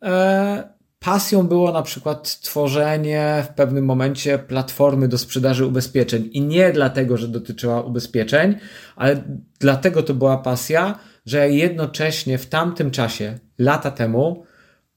Eee, 0.00 0.62
pasją 1.00 1.46
było 1.46 1.72
na 1.72 1.82
przykład 1.82 2.40
tworzenie 2.40 3.44
w 3.50 3.54
pewnym 3.54 3.84
momencie 3.84 4.38
platformy 4.38 5.08
do 5.08 5.18
sprzedaży 5.18 5.66
ubezpieczeń. 5.66 6.30
I 6.32 6.40
nie 6.40 6.72
dlatego, 6.72 7.16
że 7.16 7.28
dotyczyła 7.28 7.82
ubezpieczeń, 7.82 8.56
ale 8.96 9.22
dlatego 9.58 10.02
to 10.02 10.14
była 10.14 10.38
pasja, 10.38 10.98
że 11.26 11.50
jednocześnie 11.50 12.38
w 12.38 12.46
tamtym 12.46 12.90
czasie, 12.90 13.38
lata 13.58 13.90
temu, 13.90 14.44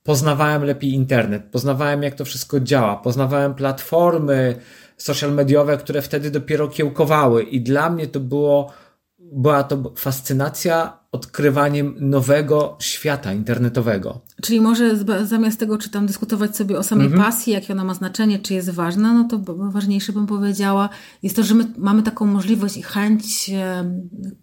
poznawałem 0.03 0.63
lepiej 0.63 0.93
internet, 0.93 1.43
poznawałem 1.51 2.03
jak 2.03 2.15
to 2.15 2.25
wszystko 2.25 2.59
działa, 2.59 2.95
poznawałem 2.95 3.53
platformy 3.53 4.55
social 4.97 5.33
mediowe, 5.33 5.77
które 5.77 6.01
wtedy 6.01 6.31
dopiero 6.31 6.67
kiełkowały 6.67 7.43
i 7.43 7.61
dla 7.61 7.89
mnie 7.89 8.07
to 8.07 8.19
było, 8.19 8.73
była 9.19 9.63
to 9.63 9.93
fascynacja 9.95 11.00
odkrywaniem 11.11 11.95
nowego 11.99 12.77
świata 12.79 13.33
internetowego. 13.33 14.21
Czyli 14.41 14.61
może 14.61 14.97
zamiast 15.25 15.59
tego, 15.59 15.77
czy 15.77 15.89
tam 15.89 16.07
dyskutować 16.07 16.55
sobie 16.55 16.77
o 16.77 16.83
samej 16.83 17.07
mhm. 17.07 17.23
pasji, 17.23 17.53
jakie 17.53 17.73
ona 17.73 17.83
ma 17.83 17.93
znaczenie, 17.93 18.39
czy 18.39 18.53
jest 18.53 18.69
ważna, 18.69 19.13
no 19.13 19.27
to 19.29 19.39
ważniejsze 19.71 20.13
bym 20.13 20.27
powiedziała, 20.27 20.89
jest 21.23 21.35
to, 21.35 21.43
że 21.43 21.55
my 21.55 21.67
mamy 21.77 22.03
taką 22.03 22.25
możliwość 22.25 22.77
i 22.77 22.83
chęć 22.83 23.51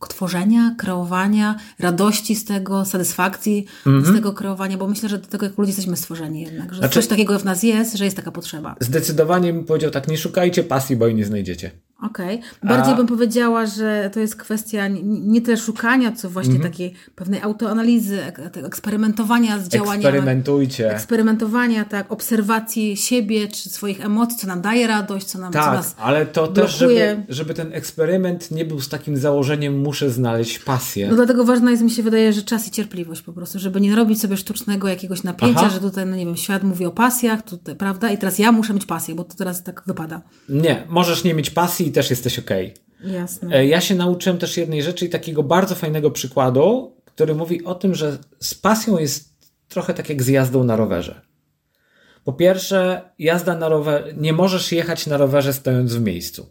tworzenia, 0.09 0.75
kreowania, 0.79 1.57
radości 1.79 2.35
z 2.35 2.45
tego, 2.45 2.85
satysfakcji 2.85 3.67
mhm. 3.87 4.07
z 4.07 4.17
tego 4.17 4.33
kreowania, 4.33 4.79
bo 4.79 4.89
myślę, 4.89 5.09
że 5.09 5.19
do 5.19 5.27
tego 5.27 5.47
jak 5.47 5.59
ludzie 5.59 5.71
jesteśmy 5.71 5.97
stworzeni 5.97 6.41
jednak, 6.41 6.73
że 6.73 6.79
znaczy, 6.79 6.95
coś 6.95 7.07
takiego 7.07 7.39
w 7.39 7.45
nas 7.45 7.63
jest, 7.63 7.97
że 7.97 8.05
jest 8.05 8.17
taka 8.17 8.33
potrzeba. 8.33 8.77
Zdecydowanie 8.81 9.53
bym 9.53 9.65
powiedział 9.65 9.91
tak, 9.91 10.09
nie 10.09 10.19
szukajcie 10.19 10.65
pasji, 10.65 10.97
bo 10.97 11.07
jej 11.07 11.15
nie 11.15 11.25
znajdziecie. 11.25 11.71
Okej. 12.03 12.39
Okay. 12.39 12.69
Bardziej 12.77 12.95
A... 12.95 12.97
bym 12.97 13.07
powiedziała, 13.07 13.67
że 13.67 14.11
to 14.15 14.21
jest 14.21 14.37
kwestia 14.37 14.89
nie 15.05 15.43
tyle 15.43 15.57
szukania, 15.57 16.13
co 16.13 16.31
właśnie 16.31 16.55
mm 16.55 16.63
-hmm. 16.63 16.71
takiej 16.71 16.95
pewnej 17.15 17.43
autoanalizy, 17.43 18.19
eksperymentowania 18.65 19.59
z 19.59 19.69
działaniami. 19.69 20.05
Eksperymentujcie. 20.05 20.93
Eksperymentowania, 20.93 21.85
tak, 21.85 22.13
obserwacji 22.13 22.97
siebie 22.97 23.49
czy 23.49 23.69
swoich 23.71 24.05
emocji, 24.05 24.39
co 24.39 24.47
nam 24.47 24.61
daje 24.61 24.87
radość, 24.87 25.27
co 25.27 25.39
nam 25.39 25.53
tak, 25.53 25.85
co 25.85 26.03
ale 26.03 26.27
to 26.27 26.43
blokuje. 26.43 26.67
też, 26.67 26.79
żeby, 26.79 27.17
żeby 27.29 27.55
ten 27.55 27.73
eksperyment 27.73 28.51
nie 28.51 28.65
był 28.65 28.81
z 28.81 28.89
takim 28.89 29.17
założeniem, 29.17 29.81
muszę 29.81 30.11
znaleźć 30.11 30.59
pasję. 30.59 31.09
No 31.09 31.17
dlatego 31.17 31.45
ważna 31.45 31.71
jest, 31.71 31.83
mi 31.83 31.91
się 31.91 32.03
wydaje, 32.03 32.33
że 32.33 32.43
czas 32.43 32.69
i 32.69 32.71
cierpliwość 32.71 33.23
po 33.23 33.33
prostu, 33.33 33.59
żeby 33.59 33.81
nie 33.81 33.97
robić 33.97 34.21
sobie 34.21 34.37
sztucznego 34.37 34.89
jakiegoś 34.89 35.23
napięcia, 35.23 35.61
Aha. 35.61 35.71
że 35.71 35.81
tutaj, 35.81 36.07
no 36.07 36.17
nie 36.17 36.27
wiem, 36.27 36.37
świat 36.37 36.63
mówi 36.63 36.87
o 36.87 36.91
pasjach, 36.91 37.43
tutaj, 37.43 37.77
prawda, 37.77 38.11
i 38.11 38.19
teraz 38.19 38.39
ja 38.39 38.53
muszę 38.53 38.75
mieć 38.75 38.87
pasję, 38.87 39.15
bo 39.15 39.25
to 39.25 39.35
teraz 39.35 39.63
tak 39.63 39.83
wypada. 39.87 40.21
Nie, 40.49 40.87
możesz 40.89 41.25
nie 41.25 41.35
mieć 41.35 41.51
pasji 41.51 41.88
i 41.89 41.93
też 41.93 42.11
jesteś 42.11 42.39
ok. 42.39 42.51
Jasne. 43.01 43.57
E, 43.57 43.67
ja 43.67 43.81
się 43.81 43.95
nauczyłem 43.95 44.39
też 44.39 44.57
jednej 44.57 44.83
rzeczy 44.83 45.07
i 45.07 45.09
takiego 45.09 45.43
bardzo 45.43 45.75
fajnego 45.75 46.11
przykładu, 46.11 46.97
który 47.05 47.35
mówi 47.35 47.65
o 47.65 47.75
tym, 47.75 47.95
że 47.95 48.19
z 48.41 48.55
pasją 48.55 48.99
jest 48.99 49.35
trochę 49.69 49.95
tak 49.95 50.09
jak 50.09 50.23
z 50.23 50.29
jazdą 50.29 50.65
na 50.65 50.77
rowerze. 50.77 51.21
Po 52.25 52.33
pierwsze, 52.33 53.11
jazda 53.19 53.59
na 53.59 53.69
rowerze, 53.69 54.15
nie 54.17 54.33
możesz 54.33 54.73
jechać 54.73 55.07
na 55.07 55.17
rowerze 55.17 55.53
stojąc 55.53 55.95
w 55.95 56.01
miejscu. 56.01 56.47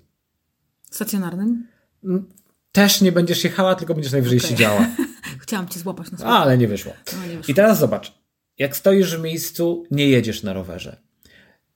Stacjonarnym? 0.92 1.68
Mm, 2.04 2.26
też 2.72 3.02
nie 3.02 3.12
będziesz 3.12 3.44
jechała, 3.44 3.76
tylko 3.76 3.94
będziesz 3.94 4.12
najwyżej 4.12 4.38
okay. 4.38 4.50
siedziała. 4.50 4.88
Chciałam 5.44 5.68
cię 5.68 5.80
złapać 5.80 6.12
na 6.12 6.18
słowo. 6.18 6.34
Ale 6.34 6.58
nie 6.58 6.68
wyszło. 6.68 6.94
No, 7.14 7.28
nie 7.28 7.38
wyszło. 7.38 7.52
I 7.52 7.56
teraz 7.56 7.80
zobacz, 7.80 8.14
jak 8.58 8.78
stoisz 8.78 9.18
w 9.18 9.22
miejscu, 9.22 9.84
nie 9.92 10.10
jedziesz 10.10 10.44
na 10.44 10.54
rowerze. 10.54 10.98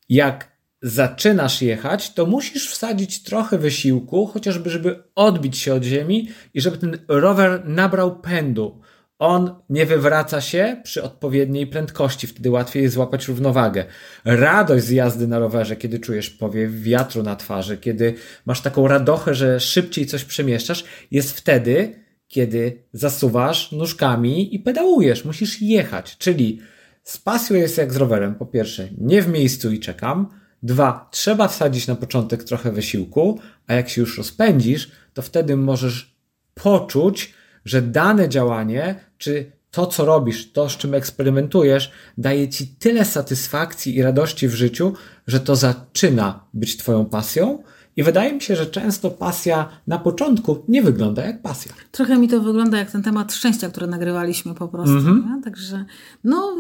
Jak 0.10 0.52
zaczynasz 0.82 1.62
jechać, 1.62 2.14
to 2.14 2.26
musisz 2.26 2.70
wsadzić 2.70 3.24
trochę 3.24 3.58
wysiłku, 3.58 4.26
chociażby 4.26 4.70
żeby 4.70 5.04
odbić 5.16 5.58
się 5.58 5.74
od 5.74 5.84
ziemi 5.84 6.28
i 6.54 6.62
żeby 6.62 6.78
ten 6.78 6.98
rower 7.08 7.62
nabrał 7.66 8.20
pędu. 8.20 8.82
on 9.20 9.56
nie 9.70 9.86
wywraca 9.86 10.42
się 10.42 10.82
przy 10.84 11.04
odpowiedniej 11.04 11.68
prędkości, 11.68 12.28
wtedy 12.28 12.52
łatwiej 12.52 12.84
jest 12.84 12.96
złapać 12.96 13.28
równowagę. 13.28 13.86
Radość 14.26 14.86
z 14.86 14.90
jazdy 14.90 15.28
na 15.28 15.40
rowerze, 15.40 15.76
kiedy 15.76 16.00
czujesz 16.00 16.30
powiew 16.30 16.82
wiatru 16.82 17.24
na 17.24 17.36
twarzy, 17.36 17.78
kiedy 17.78 18.14
masz 18.46 18.62
taką 18.62 18.88
radochę, 18.88 19.36
że 19.36 19.60
szybciej 19.60 20.06
coś 20.06 20.24
przemieszczasz, 20.24 20.84
jest 21.12 21.32
wtedy, 21.38 21.96
kiedy 22.28 22.84
zasuwasz 22.94 23.72
nóżkami 23.72 24.56
i 24.56 24.60
pedałujesz, 24.60 25.26
musisz 25.26 25.62
jechać. 25.62 26.18
Czyli 26.18 26.62
z 27.04 27.18
pasją 27.18 27.56
jest 27.58 27.78
jak 27.78 27.94
z 27.94 27.96
rowerem. 27.96 28.36
Po 28.36 28.46
pierwsze, 28.46 28.90
nie 28.98 29.22
w 29.22 29.28
miejscu 29.28 29.72
i 29.72 29.80
czekam. 29.80 30.41
Dwa, 30.64 31.08
trzeba 31.12 31.48
wsadzić 31.48 31.88
na 31.88 31.96
początek 31.96 32.44
trochę 32.44 32.72
wysiłku, 32.72 33.40
a 33.68 33.74
jak 33.74 33.90
się 33.90 34.02
już 34.02 34.18
rozpędzisz, 34.18 34.92
to 35.14 35.22
wtedy 35.22 35.58
możesz 35.58 36.16
poczuć, 36.54 37.34
że 37.66 37.82
dane 37.82 38.30
działanie, 38.30 39.06
czy 39.18 39.52
to, 39.72 39.86
co 39.86 40.06
robisz, 40.06 40.52
to, 40.52 40.70
z 40.70 40.78
czym 40.78 40.94
eksperymentujesz, 40.94 41.92
daje 42.18 42.50
ci 42.50 42.68
tyle 42.68 43.06
satysfakcji 43.06 43.96
i 43.96 44.04
radości 44.04 44.48
w 44.48 44.56
życiu, 44.56 44.94
że 45.28 45.40
to 45.40 45.56
zaczyna 45.56 46.46
być 46.54 46.78
Twoją 46.78 47.06
pasją. 47.06 47.64
I 47.98 48.04
wydaje 48.04 48.34
mi 48.34 48.42
się, 48.42 48.56
że 48.56 48.66
często 48.66 49.12
pasja 49.12 49.70
na 49.88 50.00
początku 50.00 50.64
nie 50.68 50.82
wygląda 50.82 51.26
jak 51.26 51.42
pasja. 51.42 51.72
Trochę 51.92 52.18
mi 52.18 52.28
to 52.28 52.42
wygląda 52.42 52.78
jak 52.78 52.92
ten 52.92 53.04
temat 53.04 53.34
szczęścia, 53.34 53.70
który 53.70 53.88
nagrywaliśmy 53.88 54.54
po 54.54 54.68
prostu. 54.68 54.96
Mm-hmm. 54.96 55.44
Także, 55.44 55.86
no, 56.24 56.56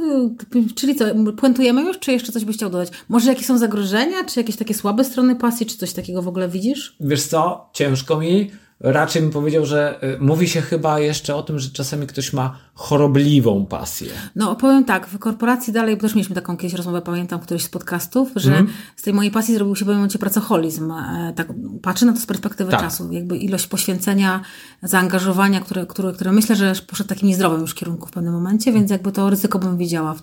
czyli 0.75 0.95
co, 0.95 1.05
puentujemy 1.37 1.81
już, 1.83 1.99
czy 1.99 2.11
jeszcze 2.11 2.31
coś 2.31 2.45
byś 2.45 2.55
chciał 2.55 2.69
dodać? 2.69 2.89
Może 3.09 3.29
jakie 3.29 3.43
są 3.43 3.57
zagrożenia, 3.57 4.23
czy 4.23 4.39
jakieś 4.39 4.55
takie 4.55 4.73
słabe 4.73 5.03
strony 5.03 5.35
pasji, 5.35 5.65
czy 5.65 5.77
coś 5.77 5.93
takiego 5.93 6.21
w 6.21 6.27
ogóle 6.27 6.49
widzisz? 6.49 6.95
Wiesz 6.99 7.23
co, 7.23 7.69
ciężko 7.73 8.19
mi 8.19 8.51
raczej 8.83 9.21
bym 9.21 9.31
powiedział, 9.31 9.65
że 9.65 9.99
y, 10.03 10.17
mówi 10.19 10.49
się 10.49 10.61
chyba 10.61 10.99
jeszcze 10.99 11.35
o 11.35 11.43
tym, 11.43 11.59
że 11.59 11.69
czasami 11.69 12.07
ktoś 12.07 12.33
ma 12.33 12.57
chorobliwą 12.73 13.65
pasję. 13.65 14.07
No, 14.35 14.55
powiem 14.55 14.85
tak, 14.85 15.07
w 15.07 15.19
korporacji 15.19 15.73
dalej, 15.73 15.95
bo 15.95 16.01
też 16.01 16.15
mieliśmy 16.15 16.35
taką 16.35 16.57
kiedyś 16.57 16.73
rozmowę, 16.73 17.01
pamiętam, 17.01 17.39
w 17.39 17.43
którymś 17.43 17.63
z 17.63 17.69
podcastów, 17.69 18.29
że 18.35 18.51
mm. 18.51 18.67
z 18.95 19.01
tej 19.01 19.13
mojej 19.13 19.31
pasji 19.31 19.55
zrobił 19.55 19.75
się 19.75 19.79
pewnym 19.79 19.97
momencie 19.97 20.19
pracoholizm. 20.19 20.91
E, 20.91 21.33
tak, 21.35 21.47
patrzę 21.81 22.05
na 22.05 22.13
to 22.13 22.19
z 22.19 22.25
perspektywy 22.25 22.71
tak. 22.71 22.81
czasu. 22.81 23.11
Jakby 23.11 23.37
ilość 23.37 23.67
poświęcenia, 23.67 24.41
zaangażowania, 24.83 25.59
które, 25.59 25.85
które, 25.85 26.13
które 26.13 26.31
myślę, 26.31 26.55
że 26.55 26.73
poszedł 26.87 27.09
takim 27.09 27.27
niezdrowym 27.27 27.61
już 27.61 27.73
kierunku 27.73 28.07
w 28.07 28.11
pewnym 28.11 28.33
momencie, 28.33 28.71
więc 28.71 28.91
jakby 28.91 29.11
to 29.11 29.29
ryzyko 29.29 29.59
bym 29.59 29.77
widziała. 29.77 30.15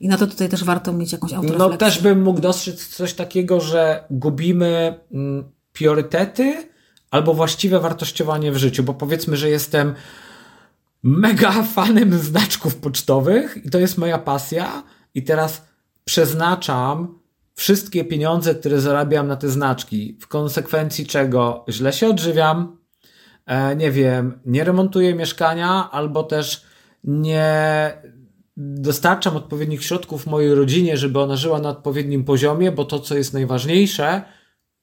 I 0.00 0.08
na 0.08 0.16
to 0.16 0.26
tutaj 0.26 0.48
też 0.48 0.64
warto 0.64 0.92
mieć 0.92 1.12
jakąś 1.12 1.32
autorefleksję. 1.32 1.68
No 1.70 1.76
też 1.76 2.02
bym 2.02 2.22
mógł 2.22 2.40
dostrzec 2.40 2.86
coś 2.86 3.14
takiego, 3.14 3.60
że 3.60 4.04
gubimy 4.10 5.00
mm, 5.12 5.44
priorytety, 5.72 6.69
albo 7.10 7.34
właściwe 7.34 7.80
wartościowanie 7.80 8.52
w 8.52 8.56
życiu, 8.56 8.82
bo 8.82 8.94
powiedzmy, 8.94 9.36
że 9.36 9.50
jestem 9.50 9.94
mega 11.02 11.62
fanem 11.74 12.18
znaczków 12.18 12.76
pocztowych 12.76 13.56
i 13.64 13.70
to 13.70 13.78
jest 13.78 13.98
moja 13.98 14.18
pasja 14.18 14.82
i 15.14 15.22
teraz 15.22 15.64
przeznaczam 16.04 17.20
wszystkie 17.54 18.04
pieniądze, 18.04 18.54
które 18.54 18.80
zarabiam 18.80 19.28
na 19.28 19.36
te 19.36 19.48
znaczki, 19.48 20.18
w 20.20 20.28
konsekwencji 20.28 21.06
czego 21.06 21.64
źle 21.68 21.92
się 21.92 22.08
odżywiam, 22.08 22.76
e, 23.46 23.76
nie 23.76 23.90
wiem, 23.90 24.40
nie 24.46 24.64
remontuję 24.64 25.14
mieszkania 25.14 25.90
albo 25.90 26.22
też 26.22 26.64
nie 27.04 27.92
dostarczam 28.56 29.36
odpowiednich 29.36 29.84
środków 29.84 30.26
mojej 30.26 30.54
rodzinie, 30.54 30.96
żeby 30.96 31.20
ona 31.20 31.36
żyła 31.36 31.58
na 31.58 31.68
odpowiednim 31.68 32.24
poziomie, 32.24 32.72
bo 32.72 32.84
to, 32.84 33.00
co 33.00 33.16
jest 33.16 33.32
najważniejsze, 33.32 34.22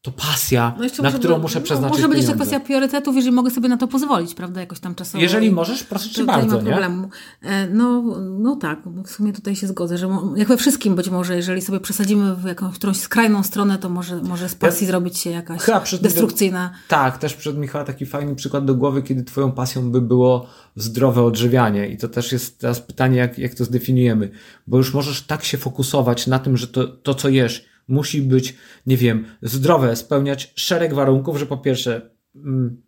to 0.08 0.12
pasja, 0.12 0.74
no 0.98 1.04
na 1.04 1.12
którą 1.12 1.38
muszę 1.38 1.60
no, 1.60 1.65
przeznaczyć 1.65 1.98
Może 1.98 2.10
być 2.10 2.17
jeszcze 2.17 2.34
kwestia 2.34 2.60
priorytetów, 2.60 3.15
jeżeli 3.15 3.36
mogę 3.36 3.52
sobie 3.52 3.70
na 3.70 3.78
to 3.78 3.88
pozwolić, 3.88 4.34
prawda, 4.34 4.62
jakoś 4.62 4.80
tam 4.80 4.96
czasowo. 4.96 5.22
Jeżeli 5.22 5.52
możesz, 5.52 5.84
proszę 5.84 6.10
cię 6.10 6.24
bardzo, 6.24 6.48
nie 6.48 6.63
ma 6.63 6.70
problemu. 6.70 7.10
E, 7.41 7.67
no, 7.67 8.04
no 8.39 8.56
tak, 8.56 8.80
w 9.06 9.10
sumie 9.10 9.34
tutaj 9.34 9.56
się 9.56 9.67
zgodzę, 9.67 9.98
że 9.98 10.10
jak 10.36 10.48
we 10.48 10.58
wszystkim 10.58 10.96
być 10.96 11.10
może, 11.10 11.36
jeżeli 11.36 11.62
sobie 11.62 11.80
przesadzimy 11.80 12.36
w 12.36 12.43
jakąś 12.43 12.76
którąś 12.76 12.98
skrajną 12.98 13.43
stronę, 13.43 13.78
to 13.78 13.89
może, 13.89 14.22
może 14.22 14.50
z 14.50 14.56
pasji 14.56 14.86
ja, 14.86 14.91
zrobić 14.91 15.17
się 15.17 15.30
jakaś 15.30 15.62
destrukcyjna. 16.02 16.72
tak, 16.88 17.17
też 17.17 17.34
przed 17.34 17.58
Michała 17.58 17.86
taki 17.86 18.06
fajny 18.06 18.36
przykład 18.36 18.65
do 18.65 18.76
głowy, 18.76 19.04
kiedy 19.04 19.24
twoją 19.24 19.52
pasją 19.52 19.91
by 19.91 20.02
było 20.02 20.48
zdrowe 20.76 21.24
odżywianie 21.24 21.88
i 21.88 21.98
to 21.98 22.08
też 22.08 22.32
jest 22.32 22.60
teraz 22.60 22.82
pytanie, 22.82 23.17
jak, 23.17 23.39
jak 23.39 23.54
to 23.54 23.65
zdefiniujemy, 23.65 24.32
bo 24.67 24.78
już 24.78 24.93
możesz 24.93 25.22
tak 25.22 25.43
się 25.43 25.58
fokusować 25.58 26.28
na 26.28 26.39
tym, 26.39 26.58
że 26.58 26.67
to, 26.67 26.88
to 26.88 27.13
co 27.13 27.30
jesz, 27.30 27.77
musi 27.88 28.21
być, 28.21 28.56
nie 28.86 28.97
wiem, 28.97 29.26
zdrowe, 29.41 29.95
spełniać 29.95 30.54
szereg 30.56 30.93
warunków, 30.93 31.38
że 31.38 31.45
po 31.45 31.58
pierwsze 31.58 32.10
mm, 32.36 32.82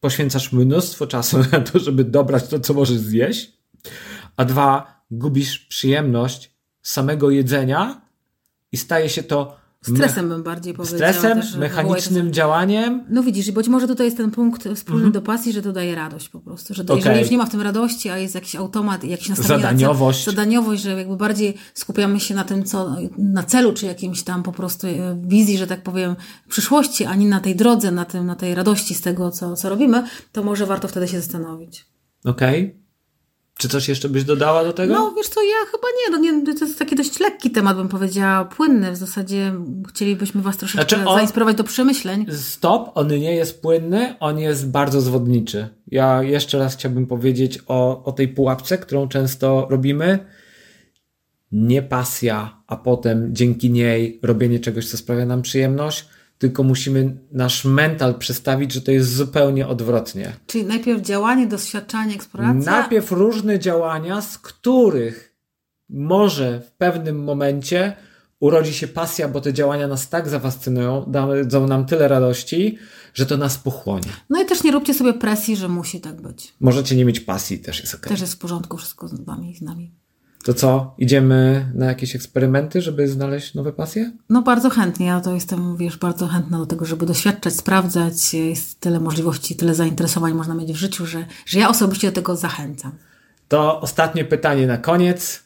poświęcasz 0.00 0.52
mnóstwo 0.52 1.06
czasu 1.06 1.38
na 1.52 1.60
to, 1.60 1.78
żeby 1.78 2.04
dobrać 2.04 2.48
to, 2.48 2.60
co 2.60 2.74
możesz 2.74 2.98
zjeść, 2.98 3.52
a 4.36 4.44
dwa, 4.44 5.02
gubisz 5.10 5.58
przyjemność 5.58 6.54
samego 6.82 7.30
jedzenia 7.30 8.00
i 8.72 8.76
staje 8.76 9.08
się 9.08 9.22
to 9.22 9.56
Stresem 9.82 10.28
bym 10.28 10.42
bardziej 10.42 10.74
powiedziała. 10.74 11.12
Stresem, 11.12 11.40
też, 11.40 11.56
mechanicznym 11.56 12.32
działaniem. 12.32 13.04
No 13.10 13.22
widzisz, 13.22 13.50
być 13.50 13.68
może 13.68 13.88
tutaj 13.88 14.06
jest 14.06 14.16
ten 14.16 14.30
punkt 14.30 14.68
wspólny 14.74 15.00
mm 15.00 15.10
-hmm. 15.10 15.14
do 15.14 15.22
pasji, 15.22 15.52
że 15.52 15.62
to 15.62 15.72
daje 15.72 15.94
radość 15.94 16.28
po 16.28 16.40
prostu. 16.40 16.74
Że 16.74 16.84
to, 16.84 16.92
okay. 16.92 17.04
jeżeli 17.04 17.20
już 17.20 17.30
nie 17.30 17.38
ma 17.38 17.46
w 17.46 17.50
tym 17.50 17.60
radości, 17.60 18.10
a 18.10 18.18
jest 18.18 18.34
jakiś 18.34 18.56
automat, 18.56 19.04
jakiś 19.04 19.28
nastawienie 19.28 19.62
zadaniowość. 19.62 20.18
Na 20.18 20.24
cel, 20.24 20.34
zadaniowość, 20.34 20.82
że 20.82 20.90
jakby 20.90 21.16
bardziej 21.16 21.54
skupiamy 21.74 22.20
się 22.20 22.34
na 22.34 22.44
tym, 22.44 22.64
co 22.64 22.96
na 23.18 23.42
celu, 23.42 23.72
czy 23.72 23.86
jakimś 23.86 24.22
tam 24.22 24.42
po 24.42 24.52
prostu 24.52 24.86
e, 24.86 24.92
wizji, 25.26 25.58
że 25.58 25.66
tak 25.66 25.82
powiem, 25.82 26.16
przyszłości, 26.48 27.04
ani 27.04 27.26
na 27.26 27.40
tej 27.40 27.56
drodze, 27.56 27.90
na, 27.90 28.04
tym, 28.04 28.26
na 28.26 28.36
tej 28.36 28.54
radości 28.54 28.94
z 28.94 29.00
tego, 29.00 29.30
co, 29.30 29.56
co 29.56 29.68
robimy, 29.68 30.04
to 30.32 30.42
może 30.42 30.66
warto 30.66 30.88
wtedy 30.88 31.08
się 31.08 31.20
zastanowić. 31.20 31.86
Okej. 32.24 32.64
Okay. 32.64 32.87
Czy 33.58 33.68
coś 33.68 33.88
jeszcze 33.88 34.08
byś 34.08 34.24
dodała 34.24 34.64
do 34.64 34.72
tego? 34.72 34.94
No, 34.94 35.12
wiesz 35.16 35.28
co, 35.28 35.42
ja 35.42 35.56
chyba 35.70 35.88
nie. 35.98 36.16
No, 36.16 36.40
nie 36.40 36.54
to 36.54 36.64
jest 36.64 36.78
taki 36.78 36.96
dość 36.96 37.20
lekki 37.20 37.50
temat, 37.50 37.76
bym 37.76 37.88
powiedziała, 37.88 38.44
płynny. 38.44 38.92
W 38.92 38.96
zasadzie 38.96 39.52
chcielibyśmy 39.88 40.42
Was 40.42 40.56
troszeczkę 40.56 40.96
znaczy 40.96 41.08
on, 41.08 41.16
zainspirować 41.16 41.56
do 41.56 41.64
przemyśleń. 41.64 42.26
Stop, 42.32 42.90
on 42.94 43.08
nie 43.08 43.34
jest 43.34 43.62
płynny, 43.62 44.14
on 44.20 44.38
jest 44.38 44.70
bardzo 44.70 45.00
zwodniczy. 45.00 45.68
Ja 45.86 46.22
jeszcze 46.22 46.58
raz 46.58 46.76
chciałbym 46.76 47.06
powiedzieć 47.06 47.58
o, 47.66 48.04
o 48.04 48.12
tej 48.12 48.28
pułapce, 48.28 48.78
którą 48.78 49.08
często 49.08 49.66
robimy. 49.70 50.18
Nie 51.52 51.82
pasja, 51.82 52.62
a 52.66 52.76
potem 52.76 53.34
dzięki 53.34 53.70
niej 53.70 54.20
robienie 54.22 54.60
czegoś, 54.60 54.88
co 54.88 54.96
sprawia 54.96 55.26
nam 55.26 55.42
przyjemność 55.42 56.08
tylko 56.38 56.62
musimy 56.62 57.16
nasz 57.32 57.64
mental 57.64 58.14
przestawić, 58.14 58.72
że 58.72 58.80
to 58.80 58.92
jest 58.92 59.14
zupełnie 59.14 59.66
odwrotnie. 59.66 60.32
Czyli 60.46 60.64
najpierw 60.64 61.02
działanie, 61.02 61.46
doświadczanie, 61.46 62.14
eksploracja? 62.14 62.72
Najpierw 62.72 63.12
różne 63.12 63.58
działania, 63.58 64.20
z 64.20 64.38
których 64.38 65.36
może 65.88 66.60
w 66.60 66.70
pewnym 66.70 67.24
momencie 67.24 67.96
urodzi 68.40 68.74
się 68.74 68.88
pasja, 68.88 69.28
bo 69.28 69.40
te 69.40 69.52
działania 69.52 69.88
nas 69.88 70.08
tak 70.08 70.28
zafascynują, 70.28 71.04
dadzą 71.06 71.66
nam 71.66 71.86
tyle 71.86 72.08
radości, 72.08 72.78
że 73.14 73.26
to 73.26 73.36
nas 73.36 73.58
pochłonie. 73.58 74.08
No 74.30 74.42
i 74.42 74.46
też 74.46 74.64
nie 74.64 74.72
róbcie 74.72 74.94
sobie 74.94 75.12
presji, 75.12 75.56
że 75.56 75.68
musi 75.68 76.00
tak 76.00 76.20
być. 76.20 76.54
Możecie 76.60 76.96
nie 76.96 77.04
mieć 77.04 77.20
pasji, 77.20 77.58
też 77.58 77.80
jest 77.80 77.94
ok. 77.94 78.00
Też 78.08 78.20
jest 78.20 78.34
w 78.34 78.38
porządku 78.38 78.76
wszystko 78.76 79.08
z 79.08 79.20
wami 79.20 79.50
i 79.50 79.56
z 79.56 79.62
nami. 79.62 79.94
To 80.48 80.54
co, 80.54 80.94
idziemy 80.98 81.70
na 81.74 81.86
jakieś 81.86 82.16
eksperymenty, 82.16 82.82
żeby 82.82 83.08
znaleźć 83.08 83.54
nowe 83.54 83.72
pasje? 83.72 84.12
No 84.28 84.42
bardzo 84.42 84.70
chętnie. 84.70 85.06
Ja 85.06 85.20
to 85.20 85.34
jestem, 85.34 85.76
wiesz, 85.76 85.96
bardzo 85.96 86.26
chętna 86.26 86.58
do 86.58 86.66
tego, 86.66 86.84
żeby 86.84 87.06
doświadczać, 87.06 87.54
sprawdzać. 87.54 88.34
Jest 88.34 88.80
tyle 88.80 89.00
możliwości, 89.00 89.56
tyle 89.56 89.74
zainteresowań 89.74 90.34
można 90.34 90.54
mieć 90.54 90.72
w 90.72 90.76
życiu, 90.76 91.06
że, 91.06 91.26
że 91.46 91.58
ja 91.58 91.68
osobiście 91.68 92.08
do 92.08 92.14
tego 92.14 92.36
zachęcam. 92.36 92.92
To 93.48 93.80
ostatnie 93.80 94.24
pytanie 94.24 94.66
na 94.66 94.78
koniec. 94.78 95.42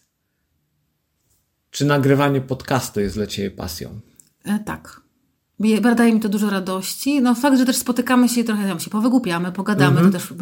Czy 1.70 1.84
nagrywanie 1.84 2.40
podcastu 2.40 3.00
jest 3.00 3.14
dla 3.14 3.26
Ciebie 3.26 3.50
pasją? 3.50 4.00
E, 4.44 4.58
tak. 4.58 5.01
Daje 5.96 6.12
mi 6.12 6.20
to 6.20 6.28
dużo 6.28 6.50
radości. 6.50 7.20
No 7.20 7.34
fakt, 7.34 7.58
że 7.58 7.66
też 7.66 7.76
spotykamy 7.76 8.28
się 8.28 8.44
trochę 8.44 8.68
tam 8.68 8.80
się 8.80 8.90
powygłupiamy, 8.90 9.52
pogadamy, 9.52 10.00
mm 10.00 10.10
-hmm. 10.10 10.12
to 10.12 10.18
też 10.18 10.34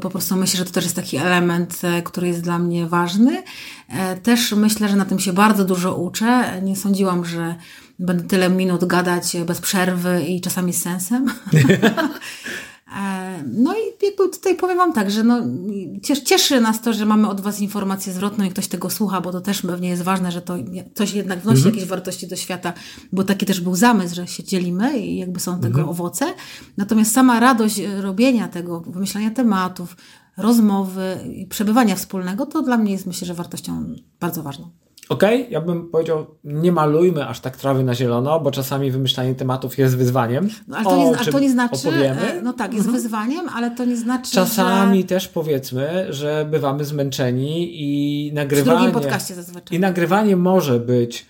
po 0.00 0.10
prostu 0.10 0.36
myślę, 0.36 0.58
że 0.58 0.64
to 0.64 0.70
też 0.70 0.84
jest 0.84 0.96
taki 0.96 1.16
element, 1.16 1.80
e, 1.82 2.02
który 2.02 2.28
jest 2.28 2.40
dla 2.40 2.58
mnie 2.58 2.86
ważny. 2.86 3.42
E, 3.88 4.16
też 4.16 4.52
myślę, 4.52 4.88
że 4.88 4.96
na 4.96 5.04
tym 5.04 5.18
się 5.18 5.32
bardzo 5.32 5.64
dużo 5.64 5.96
uczę. 5.96 6.60
Nie 6.62 6.76
sądziłam, 6.76 7.24
że 7.24 7.54
będę 7.98 8.24
tyle 8.24 8.50
minut 8.50 8.84
gadać 8.84 9.36
bez 9.46 9.60
przerwy 9.60 10.22
i 10.22 10.40
czasami 10.40 10.72
z 10.72 10.82
sensem. 10.82 11.26
E, 12.96 13.44
no 13.46 13.74
i 13.74 14.06
jakby 14.06 14.28
tutaj 14.28 14.56
powiem 14.56 14.78
Wam 14.78 14.92
tak, 14.92 15.10
że 15.10 15.24
no, 15.24 15.40
cieszy 16.24 16.60
nas 16.60 16.80
to, 16.80 16.92
że 16.92 17.06
mamy 17.06 17.28
od 17.28 17.40
Was 17.40 17.60
informację 17.60 18.12
zwrotną 18.12 18.44
i 18.44 18.50
ktoś 18.50 18.68
tego 18.68 18.90
słucha, 18.90 19.20
bo 19.20 19.32
to 19.32 19.40
też 19.40 19.62
pewnie 19.62 19.88
jest 19.88 20.02
ważne, 20.02 20.32
że 20.32 20.42
to 20.42 20.54
coś 20.94 21.14
jednak 21.14 21.38
wnosi 21.38 21.58
mhm. 21.58 21.74
jakieś 21.74 21.88
wartości 21.88 22.28
do 22.28 22.36
świata, 22.36 22.72
bo 23.12 23.24
taki 23.24 23.46
też 23.46 23.60
był 23.60 23.76
zamysł, 23.76 24.14
że 24.14 24.26
się 24.26 24.44
dzielimy 24.44 24.98
i 24.98 25.16
jakby 25.18 25.40
są 25.40 25.60
tego 25.60 25.78
mhm. 25.78 25.88
owoce. 25.88 26.26
Natomiast 26.76 27.12
sama 27.12 27.40
radość 27.40 27.80
robienia 28.00 28.48
tego, 28.48 28.80
wymyślania 28.80 29.30
tematów, 29.30 29.96
rozmowy 30.36 31.18
i 31.34 31.46
przebywania 31.46 31.96
wspólnego, 31.96 32.46
to 32.46 32.62
dla 32.62 32.78
mnie 32.78 32.92
jest 32.92 33.06
myślę, 33.06 33.26
że 33.26 33.34
wartością 33.34 33.94
bardzo 34.20 34.42
ważną. 34.42 34.70
Okej, 35.08 35.40
okay, 35.40 35.52
ja 35.52 35.60
bym 35.60 35.88
powiedział, 35.88 36.26
nie 36.44 36.72
malujmy 36.72 37.26
aż 37.26 37.40
tak 37.40 37.56
trawy 37.56 37.84
na 37.84 37.94
zielono, 37.94 38.40
bo 38.40 38.50
czasami 38.50 38.90
wymyślanie 38.90 39.34
tematów 39.34 39.78
jest 39.78 39.96
wyzwaniem. 39.96 40.48
No, 40.68 40.76
ale, 40.76 40.84
to 40.84 40.96
nie, 40.96 41.18
ale 41.18 41.32
to 41.32 41.38
nie 41.38 41.50
znaczy, 41.50 41.88
opowiemy. 41.88 42.32
E, 42.32 42.42
no 42.42 42.52
tak, 42.52 42.74
jest 42.74 42.86
mhm. 42.86 43.02
wyzwaniem, 43.02 43.48
ale 43.54 43.70
to 43.70 43.84
nie 43.84 43.96
znaczy, 43.96 44.32
Czasami 44.32 45.00
że... 45.00 45.06
też 45.06 45.28
powiedzmy, 45.28 46.06
że 46.10 46.46
bywamy 46.50 46.84
zmęczeni 46.84 47.82
i 47.82 48.32
nagrywanie... 48.32 48.76
W 48.76 48.80
drugim 48.80 49.02
podcaście 49.02 49.34
zazwyczaj. 49.34 49.76
I 49.76 49.80
nagrywanie 49.80 50.36
może 50.36 50.80
być 50.80 51.26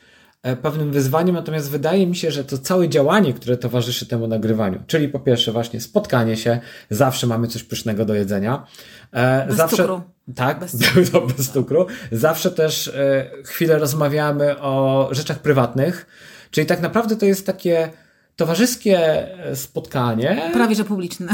pewnym 0.63 0.93
wyzwaniem, 0.93 1.35
natomiast 1.35 1.71
wydaje 1.71 2.07
mi 2.07 2.17
się, 2.17 2.31
że 2.31 2.45
to 2.45 2.59
całe 2.59 2.89
działanie, 2.89 3.33
które 3.35 3.57
towarzyszy 3.57 4.07
temu 4.07 4.27
nagrywaniu, 4.27 4.83
czyli 4.87 5.09
po 5.09 5.21
pierwsze 5.21 5.53
właśnie 5.53 5.81
spotkanie 5.81 6.37
się, 6.37 6.61
zawsze 6.91 7.27
mamy 7.27 7.49
coś 7.49 7.63
pysznego 7.63 8.05
do 8.05 8.15
jedzenia. 8.15 8.67
E, 9.13 9.47
Bez 9.47 9.57
zawsze, 9.57 9.77
cukru. 9.77 10.03
Tak, 10.35 10.61
bez 10.61 10.77
cukru. 10.79 11.27
bez 11.27 11.51
cukru. 11.51 11.87
Zawsze 12.13 12.51
też 12.51 12.89
e, 12.89 13.31
chwilę 13.45 13.79
rozmawiamy 13.79 14.61
o 14.61 15.09
rzeczach 15.11 15.39
prywatnych, 15.39 16.07
czyli 16.51 16.67
tak 16.67 16.81
naprawdę 16.81 17.17
to 17.17 17.27
jest 17.27 17.47
takie 17.47 17.91
towarzyskie 18.37 18.99
e, 19.45 19.57
spotkanie. 19.57 20.51
Prawie 20.53 20.75
że 20.75 20.85
publiczne. 20.85 21.33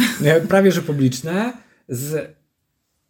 Prawie 0.48 0.72
że 0.72 0.82
publiczne 0.82 1.52
z 1.88 2.34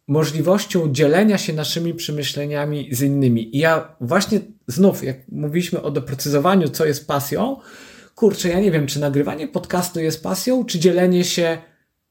możliwością 0.07 0.93
dzielenia 0.93 1.37
się 1.37 1.53
naszymi 1.53 1.93
przemyśleniami 1.93 2.89
z 2.91 3.01
innymi. 3.01 3.55
I 3.55 3.59
ja 3.59 3.95
właśnie 4.01 4.39
znów, 4.67 5.03
jak 5.03 5.17
mówiliśmy 5.31 5.81
o 5.81 5.91
doprecyzowaniu, 5.91 6.69
co 6.69 6.85
jest 6.85 7.07
pasją, 7.07 7.57
kurczę, 8.15 8.49
ja 8.49 8.59
nie 8.59 8.71
wiem, 8.71 8.87
czy 8.87 8.99
nagrywanie 8.99 9.47
podcastu 9.47 9.99
jest 9.99 10.23
pasją, 10.23 10.65
czy 10.65 10.79
dzielenie 10.79 11.23
się 11.23 11.57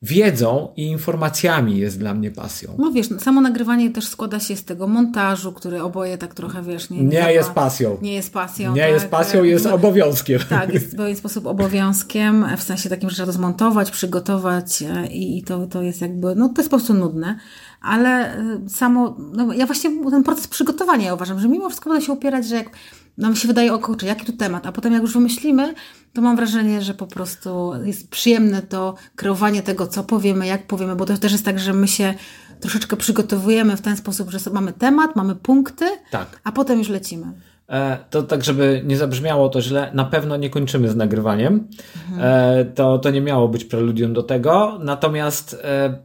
wiedzą 0.04 0.68
i 0.76 0.86
informacjami 0.86 1.78
jest 1.78 1.98
dla 1.98 2.14
mnie 2.14 2.30
pasją. 2.30 2.76
No 2.78 2.92
wiesz, 2.92 3.06
samo 3.18 3.40
nagrywanie 3.40 3.90
też 3.90 4.08
składa 4.08 4.40
się 4.40 4.56
z 4.56 4.64
tego 4.64 4.86
montażu, 4.86 5.52
który 5.52 5.82
oboje 5.82 6.18
tak 6.18 6.34
trochę, 6.34 6.62
wiesz, 6.62 6.90
nie, 6.90 7.02
nie 7.02 7.32
jest 7.32 7.50
pasją. 7.50 7.98
Nie 8.02 8.14
jest 8.14 8.32
pasją. 8.32 8.74
Nie 8.74 8.82
tak, 8.82 8.90
jest 8.90 9.08
pasją, 9.08 9.44
jest 9.44 9.64
no, 9.64 9.74
obowiązkiem. 9.74 10.40
Tak, 10.48 10.74
jest 10.74 10.86
w 10.94 10.96
pewien 10.96 11.16
sposób 11.16 11.46
obowiązkiem, 11.46 12.46
w 12.56 12.62
sensie 12.62 12.88
takim, 12.88 13.10
że 13.10 13.14
trzeba 13.14 13.26
to 13.26 13.32
zmontować, 13.32 13.90
przygotować 13.90 14.82
e, 14.82 15.06
i, 15.06 15.38
i 15.38 15.42
to, 15.42 15.66
to 15.66 15.82
jest 15.82 16.00
jakby, 16.00 16.34
no 16.34 16.48
to 16.48 16.62
jest 16.62 16.70
po 16.70 16.76
prostu 16.76 16.94
nudne 16.94 17.38
ale 17.84 18.36
e, 18.36 18.68
samo, 18.68 19.16
no 19.18 19.52
ja 19.52 19.66
właśnie 19.66 19.90
ten 20.10 20.22
proces 20.22 20.46
przygotowania 20.46 21.06
ja 21.06 21.14
uważam, 21.14 21.40
że 21.40 21.48
mimo 21.48 21.68
wszystko 21.68 21.90
będę 21.90 22.06
się 22.06 22.12
opierać, 22.12 22.46
że 22.46 22.56
jak 22.56 22.70
nam 23.18 23.36
się 23.36 23.48
wydaje, 23.48 23.74
o 23.74 23.78
kurczę, 23.78 24.06
jaki 24.06 24.26
tu 24.26 24.32
temat, 24.32 24.66
a 24.66 24.72
potem 24.72 24.92
jak 24.92 25.02
już 25.02 25.12
wymyślimy, 25.12 25.74
to 26.12 26.22
mam 26.22 26.36
wrażenie, 26.36 26.82
że 26.82 26.94
po 26.94 27.06
prostu 27.06 27.72
jest 27.84 28.10
przyjemne 28.10 28.62
to 28.62 28.94
kreowanie 29.16 29.62
tego, 29.62 29.86
co 29.86 30.04
powiemy, 30.04 30.46
jak 30.46 30.66
powiemy, 30.66 30.96
bo 30.96 31.06
to 31.06 31.18
też 31.18 31.32
jest 31.32 31.44
tak, 31.44 31.58
że 31.58 31.72
my 31.72 31.88
się 31.88 32.14
troszeczkę 32.60 32.96
przygotowujemy 32.96 33.76
w 33.76 33.80
ten 33.80 33.96
sposób, 33.96 34.30
że 34.30 34.38
mamy 34.52 34.72
temat, 34.72 35.16
mamy 35.16 35.34
punkty, 35.34 35.84
tak. 36.10 36.40
a 36.44 36.52
potem 36.52 36.78
już 36.78 36.88
lecimy. 36.88 37.26
E, 37.68 37.98
to 38.10 38.22
tak, 38.22 38.44
żeby 38.44 38.82
nie 38.84 38.96
zabrzmiało 38.96 39.48
to 39.48 39.62
źle, 39.62 39.90
na 39.94 40.04
pewno 40.04 40.36
nie 40.36 40.50
kończymy 40.50 40.88
z 40.88 40.96
nagrywaniem. 40.96 41.68
Mhm. 42.10 42.20
E, 42.22 42.64
to, 42.64 42.98
to 42.98 43.10
nie 43.10 43.20
miało 43.20 43.48
być 43.48 43.64
preludium 43.64 44.12
do 44.12 44.22
tego. 44.22 44.78
Natomiast 44.82 45.60
e, 45.64 45.98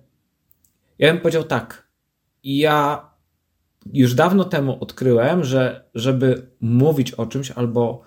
ja 0.99 1.13
bym 1.13 1.21
powiedział 1.21 1.43
tak. 1.43 1.88
Ja 2.43 3.09
już 3.93 4.13
dawno 4.13 4.43
temu 4.43 4.77
odkryłem, 4.81 5.43
że 5.43 5.89
żeby 5.95 6.49
mówić 6.62 7.12
o 7.12 7.25
czymś 7.25 7.51
albo, 7.51 8.01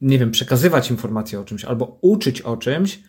nie 0.00 0.18
wiem, 0.18 0.30
przekazywać 0.30 0.90
informacje 0.90 1.40
o 1.40 1.44
czymś 1.44 1.64
albo 1.64 1.98
uczyć 2.00 2.42
o 2.42 2.56
czymś, 2.56 3.02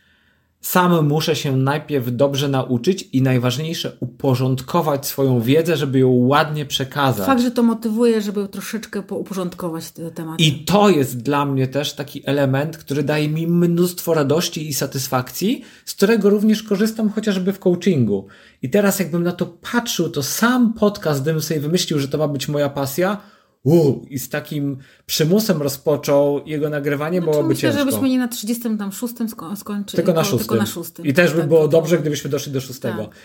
sam 0.61 1.07
muszę 1.07 1.35
się 1.35 1.57
najpierw 1.57 2.15
dobrze 2.15 2.49
nauczyć 2.49 3.09
i 3.13 3.21
najważniejsze 3.21 3.97
uporządkować 3.99 5.05
swoją 5.05 5.41
wiedzę, 5.41 5.77
żeby 5.77 5.99
ją 5.99 6.09
ładnie 6.09 6.65
przekazać. 6.65 7.25
Fakt, 7.25 7.41
że 7.41 7.51
to 7.51 7.63
motywuje, 7.63 8.21
żeby 8.21 8.47
troszeczkę 8.47 9.01
uporządkować 9.09 9.91
te 9.91 10.11
tematy. 10.11 10.43
I 10.43 10.65
to 10.65 10.89
jest 10.89 11.17
dla 11.21 11.45
mnie 11.45 11.67
też 11.67 11.93
taki 11.93 12.21
element, 12.25 12.77
który 12.77 13.03
daje 13.03 13.29
mi 13.29 13.47
mnóstwo 13.47 14.13
radości 14.13 14.67
i 14.67 14.73
satysfakcji, 14.73 15.63
z 15.85 15.93
którego 15.93 16.29
również 16.29 16.63
korzystam 16.63 17.09
chociażby 17.09 17.53
w 17.53 17.59
coachingu. 17.59 18.27
I 18.61 18.69
teraz 18.69 18.99
jakbym 18.99 19.23
na 19.23 19.31
to 19.31 19.45
patrzył, 19.71 20.09
to 20.09 20.23
sam 20.23 20.73
podcast, 20.73 21.21
gdybym 21.21 21.41
sobie 21.41 21.59
wymyślił, 21.59 21.99
że 21.99 22.07
to 22.07 22.17
ma 22.17 22.27
być 22.27 22.47
moja 22.47 22.69
pasja, 22.69 23.21
Uu, 23.67 24.05
i 24.09 24.19
z 24.19 24.29
takim 24.29 24.77
przymusem 25.05 25.61
rozpoczął 25.61 26.45
jego 26.45 26.69
nagrywanie, 26.69 27.19
znaczy, 27.19 27.31
byłoby 27.31 27.49
myślę, 27.49 27.69
ciężko. 27.69 27.85
żebyśmy 27.85 28.09
nie 28.09 28.19
na 28.19 28.27
36 28.27 29.13
sko 29.27 29.55
skończyli. 29.55 29.95
Tylko 29.95 30.13
na, 30.13 30.23
szóstym. 30.23 30.39
tylko 30.39 30.55
na 30.55 30.65
szóstym. 30.65 31.05
I 31.05 31.13
też 31.13 31.33
by 31.33 31.39
tak, 31.39 31.47
było 31.47 31.61
tak, 31.61 31.71
dobrze, 31.71 31.97
gdybyśmy 31.97 32.29
doszli 32.29 32.51
do 32.51 32.61
szóstego. 32.61 33.03
Tak. 33.03 33.15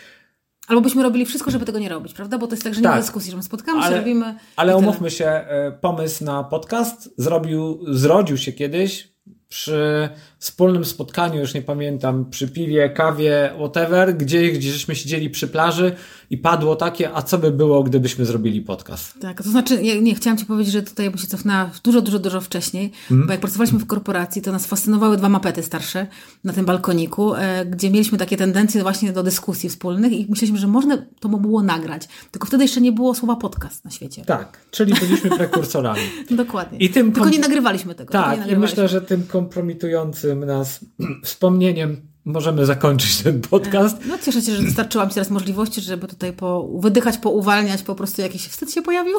Albo 0.69 0.81
byśmy 0.81 1.03
robili 1.03 1.27
wszystko, 1.27 1.51
żeby 1.51 1.65
tego 1.65 1.79
nie 1.79 1.89
robić, 1.89 2.13
prawda? 2.13 2.39
Bo 2.39 2.47
to 2.47 2.53
jest 2.53 2.65
tak, 2.65 2.75
że 2.75 2.81
nie 2.81 2.85
tak. 2.85 2.95
ma 2.95 3.01
dyskusji, 3.01 3.31
że 3.31 3.37
my 3.37 3.43
spotkamy 3.43 3.81
ale, 3.81 3.91
się, 3.91 3.99
robimy. 3.99 4.35
Ale 4.57 4.77
umówmy 4.77 5.11
się, 5.11 5.27
e, 5.27 5.73
pomysł 5.81 6.25
na 6.25 6.45
podcast 6.45 7.15
zrobił, 7.17 7.85
zrodził 7.89 8.37
się 8.37 8.53
kiedyś 8.53 9.13
przy 9.49 10.09
wspólnym 10.43 10.85
spotkaniu, 10.85 11.41
już 11.41 11.55
nie 11.55 11.63
pamiętam, 11.63 12.25
przy 12.31 12.49
piwie, 12.49 12.91
kawie, 12.91 13.51
whatever, 13.57 14.17
gdzie, 14.17 14.53
gdzie 14.53 14.73
żeśmy 14.73 14.95
siedzieli 14.95 15.31
przy 15.31 15.49
plaży 15.49 15.93
i 16.31 16.39
padło 16.39 16.77
takie, 16.77 17.13
a 17.15 17.23
co 17.23 17.39
by 17.39 17.51
było, 17.51 17.83
gdybyśmy 17.83 18.25
zrobili 18.25 18.61
podcast? 18.61 19.21
Tak, 19.21 19.43
to 19.43 19.49
znaczy, 19.49 19.83
ja 19.83 20.01
nie, 20.01 20.15
chciałam 20.15 20.39
Ci 20.39 20.47
powiedzieć, 20.47 20.73
że 20.73 20.83
tutaj 20.83 21.11
bym 21.11 21.19
się 21.19 21.27
cofnęła 21.27 21.71
dużo, 21.85 22.03
dużo, 22.03 22.19
dużo 22.19 22.41
wcześniej, 22.41 22.93
mm. 23.11 23.27
bo 23.27 23.33
jak 23.33 23.41
pracowaliśmy 23.41 23.79
w 23.79 23.87
korporacji, 23.87 24.43
to 24.43 24.53
nas 24.53 24.67
fascynowały 24.67 25.17
dwa 25.17 25.29
mapety 25.29 25.63
starsze 25.63 26.07
na 26.45 26.53
tym 26.53 26.65
balkoniku, 26.65 27.35
e, 27.35 27.67
gdzie 27.67 27.91
mieliśmy 27.91 28.19
takie 28.19 28.37
tendencje 28.37 28.83
właśnie 28.83 29.13
do 29.13 29.23
dyskusji 29.23 29.69
wspólnych 29.69 30.13
i 30.13 30.27
myśleliśmy, 30.31 30.59
że 30.59 30.67
można 30.67 30.99
to 31.21 31.29
było 31.29 31.63
nagrać. 31.63 32.09
Tylko 32.31 32.47
wtedy 32.47 32.65
jeszcze 32.65 32.81
nie 32.81 32.93
było 32.93 33.15
słowa 33.15 33.37
podcast 33.37 33.85
na 33.85 33.91
świecie. 33.91 34.25
Tak, 34.25 34.59
czyli 34.71 34.95
byliśmy 34.95 35.31
prekursorami. 35.31 36.01
Dokładnie. 36.31 36.79
I 36.79 36.91
tym 36.91 37.13
tylko 37.13 37.29
nie 37.29 37.39
nagrywaliśmy 37.39 37.95
tego. 37.95 38.13
Tak, 38.13 38.27
nagrywaliśmy. 38.27 38.59
i 38.59 38.61
myślę, 38.61 38.89
że 38.89 39.01
tym 39.01 39.27
kompromitującym 39.27 40.32
nas 40.41 40.81
wspomnieniem 41.25 42.13
możemy 42.25 42.67
zakończyć 42.67 43.23
ten 43.23 43.41
podcast. 43.41 43.97
No 44.07 44.19
cieszę 44.19 44.43
się, 44.43 44.57
że 44.57 44.63
dostarczyłam 44.63 45.09
Ci 45.09 45.15
teraz 45.15 45.31
możliwości, 45.31 45.81
żeby 45.81 46.09
tutaj 46.09 46.33
po, 46.33 46.69
wydychać, 46.79 47.19
pouwalniać, 47.19 47.83
po 47.83 47.95
prostu 47.95 48.23
jakiś 48.23 48.49
wstyd 48.49 48.73
się 48.73 48.83
pojawił. 48.83 49.19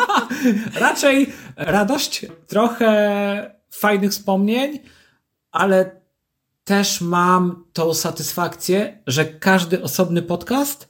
Raczej 0.80 1.32
radość, 1.56 2.26
trochę 2.46 3.54
fajnych 3.70 4.10
wspomnień, 4.10 4.78
ale 5.52 6.00
też 6.64 7.00
mam 7.00 7.64
tą 7.72 7.94
satysfakcję, 7.94 9.02
że 9.06 9.24
każdy 9.24 9.82
osobny 9.82 10.22
podcast 10.22 10.88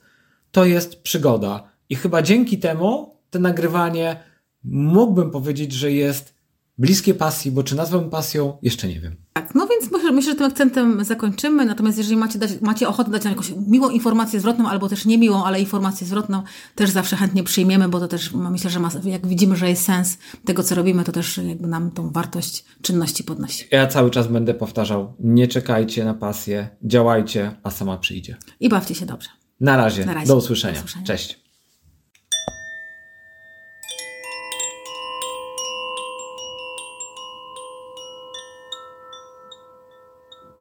to 0.52 0.64
jest 0.64 1.02
przygoda. 1.02 1.68
I 1.88 1.96
chyba 1.96 2.22
dzięki 2.22 2.58
temu 2.58 3.16
to 3.30 3.38
nagrywanie 3.38 4.16
mógłbym 4.64 5.30
powiedzieć, 5.30 5.72
że 5.72 5.92
jest 5.92 6.34
bliskie 6.78 7.14
pasji, 7.14 7.50
bo 7.50 7.62
czy 7.62 7.76
nazwę 7.76 8.10
pasją, 8.10 8.58
jeszcze 8.62 8.88
nie 8.88 9.00
wiem. 9.00 9.16
Tak, 9.32 9.54
no 9.54 9.66
więc 9.66 9.92
myślę, 9.92 10.12
myślę, 10.12 10.32
że 10.32 10.38
tym 10.38 10.46
akcentem 10.46 11.04
zakończymy. 11.04 11.64
Natomiast 11.64 11.98
jeżeli 11.98 12.16
macie, 12.16 12.38
dać, 12.38 12.50
macie 12.60 12.88
ochotę 12.88 13.10
dać 13.10 13.24
nam 13.24 13.32
jakąś 13.32 13.52
miłą 13.66 13.90
informację 13.90 14.40
zwrotną, 14.40 14.68
albo 14.68 14.88
też 14.88 15.04
niemiłą, 15.04 15.44
ale 15.44 15.60
informację 15.60 16.06
zwrotną, 16.06 16.42
też 16.74 16.90
zawsze 16.90 17.16
chętnie 17.16 17.42
przyjmiemy, 17.42 17.88
bo 17.88 18.00
to 18.00 18.08
też 18.08 18.32
myślę, 18.32 18.70
że 18.70 18.80
ma, 18.80 18.90
jak 19.04 19.26
widzimy, 19.26 19.56
że 19.56 19.68
jest 19.68 19.84
sens 19.84 20.18
tego, 20.44 20.62
co 20.62 20.74
robimy, 20.74 21.04
to 21.04 21.12
też 21.12 21.38
jakby 21.38 21.68
nam 21.68 21.90
tą 21.90 22.10
wartość 22.10 22.64
czynności 22.82 23.24
podnosi. 23.24 23.64
Ja 23.70 23.86
cały 23.86 24.10
czas 24.10 24.26
będę 24.26 24.54
powtarzał, 24.54 25.14
nie 25.20 25.48
czekajcie 25.48 26.04
na 26.04 26.14
pasję, 26.14 26.68
działajcie, 26.82 27.56
a 27.62 27.70
sama 27.70 27.98
przyjdzie. 27.98 28.36
I 28.60 28.68
bawcie 28.68 28.94
się 28.94 29.06
dobrze. 29.06 29.28
Na 29.60 29.76
razie. 29.76 30.06
Na 30.06 30.14
razie. 30.14 30.26
Do 30.26 30.36
usłyszenia. 30.36 30.74
Do 30.74 30.78
usłyszenia. 30.78 31.06
Cześć. 31.06 31.43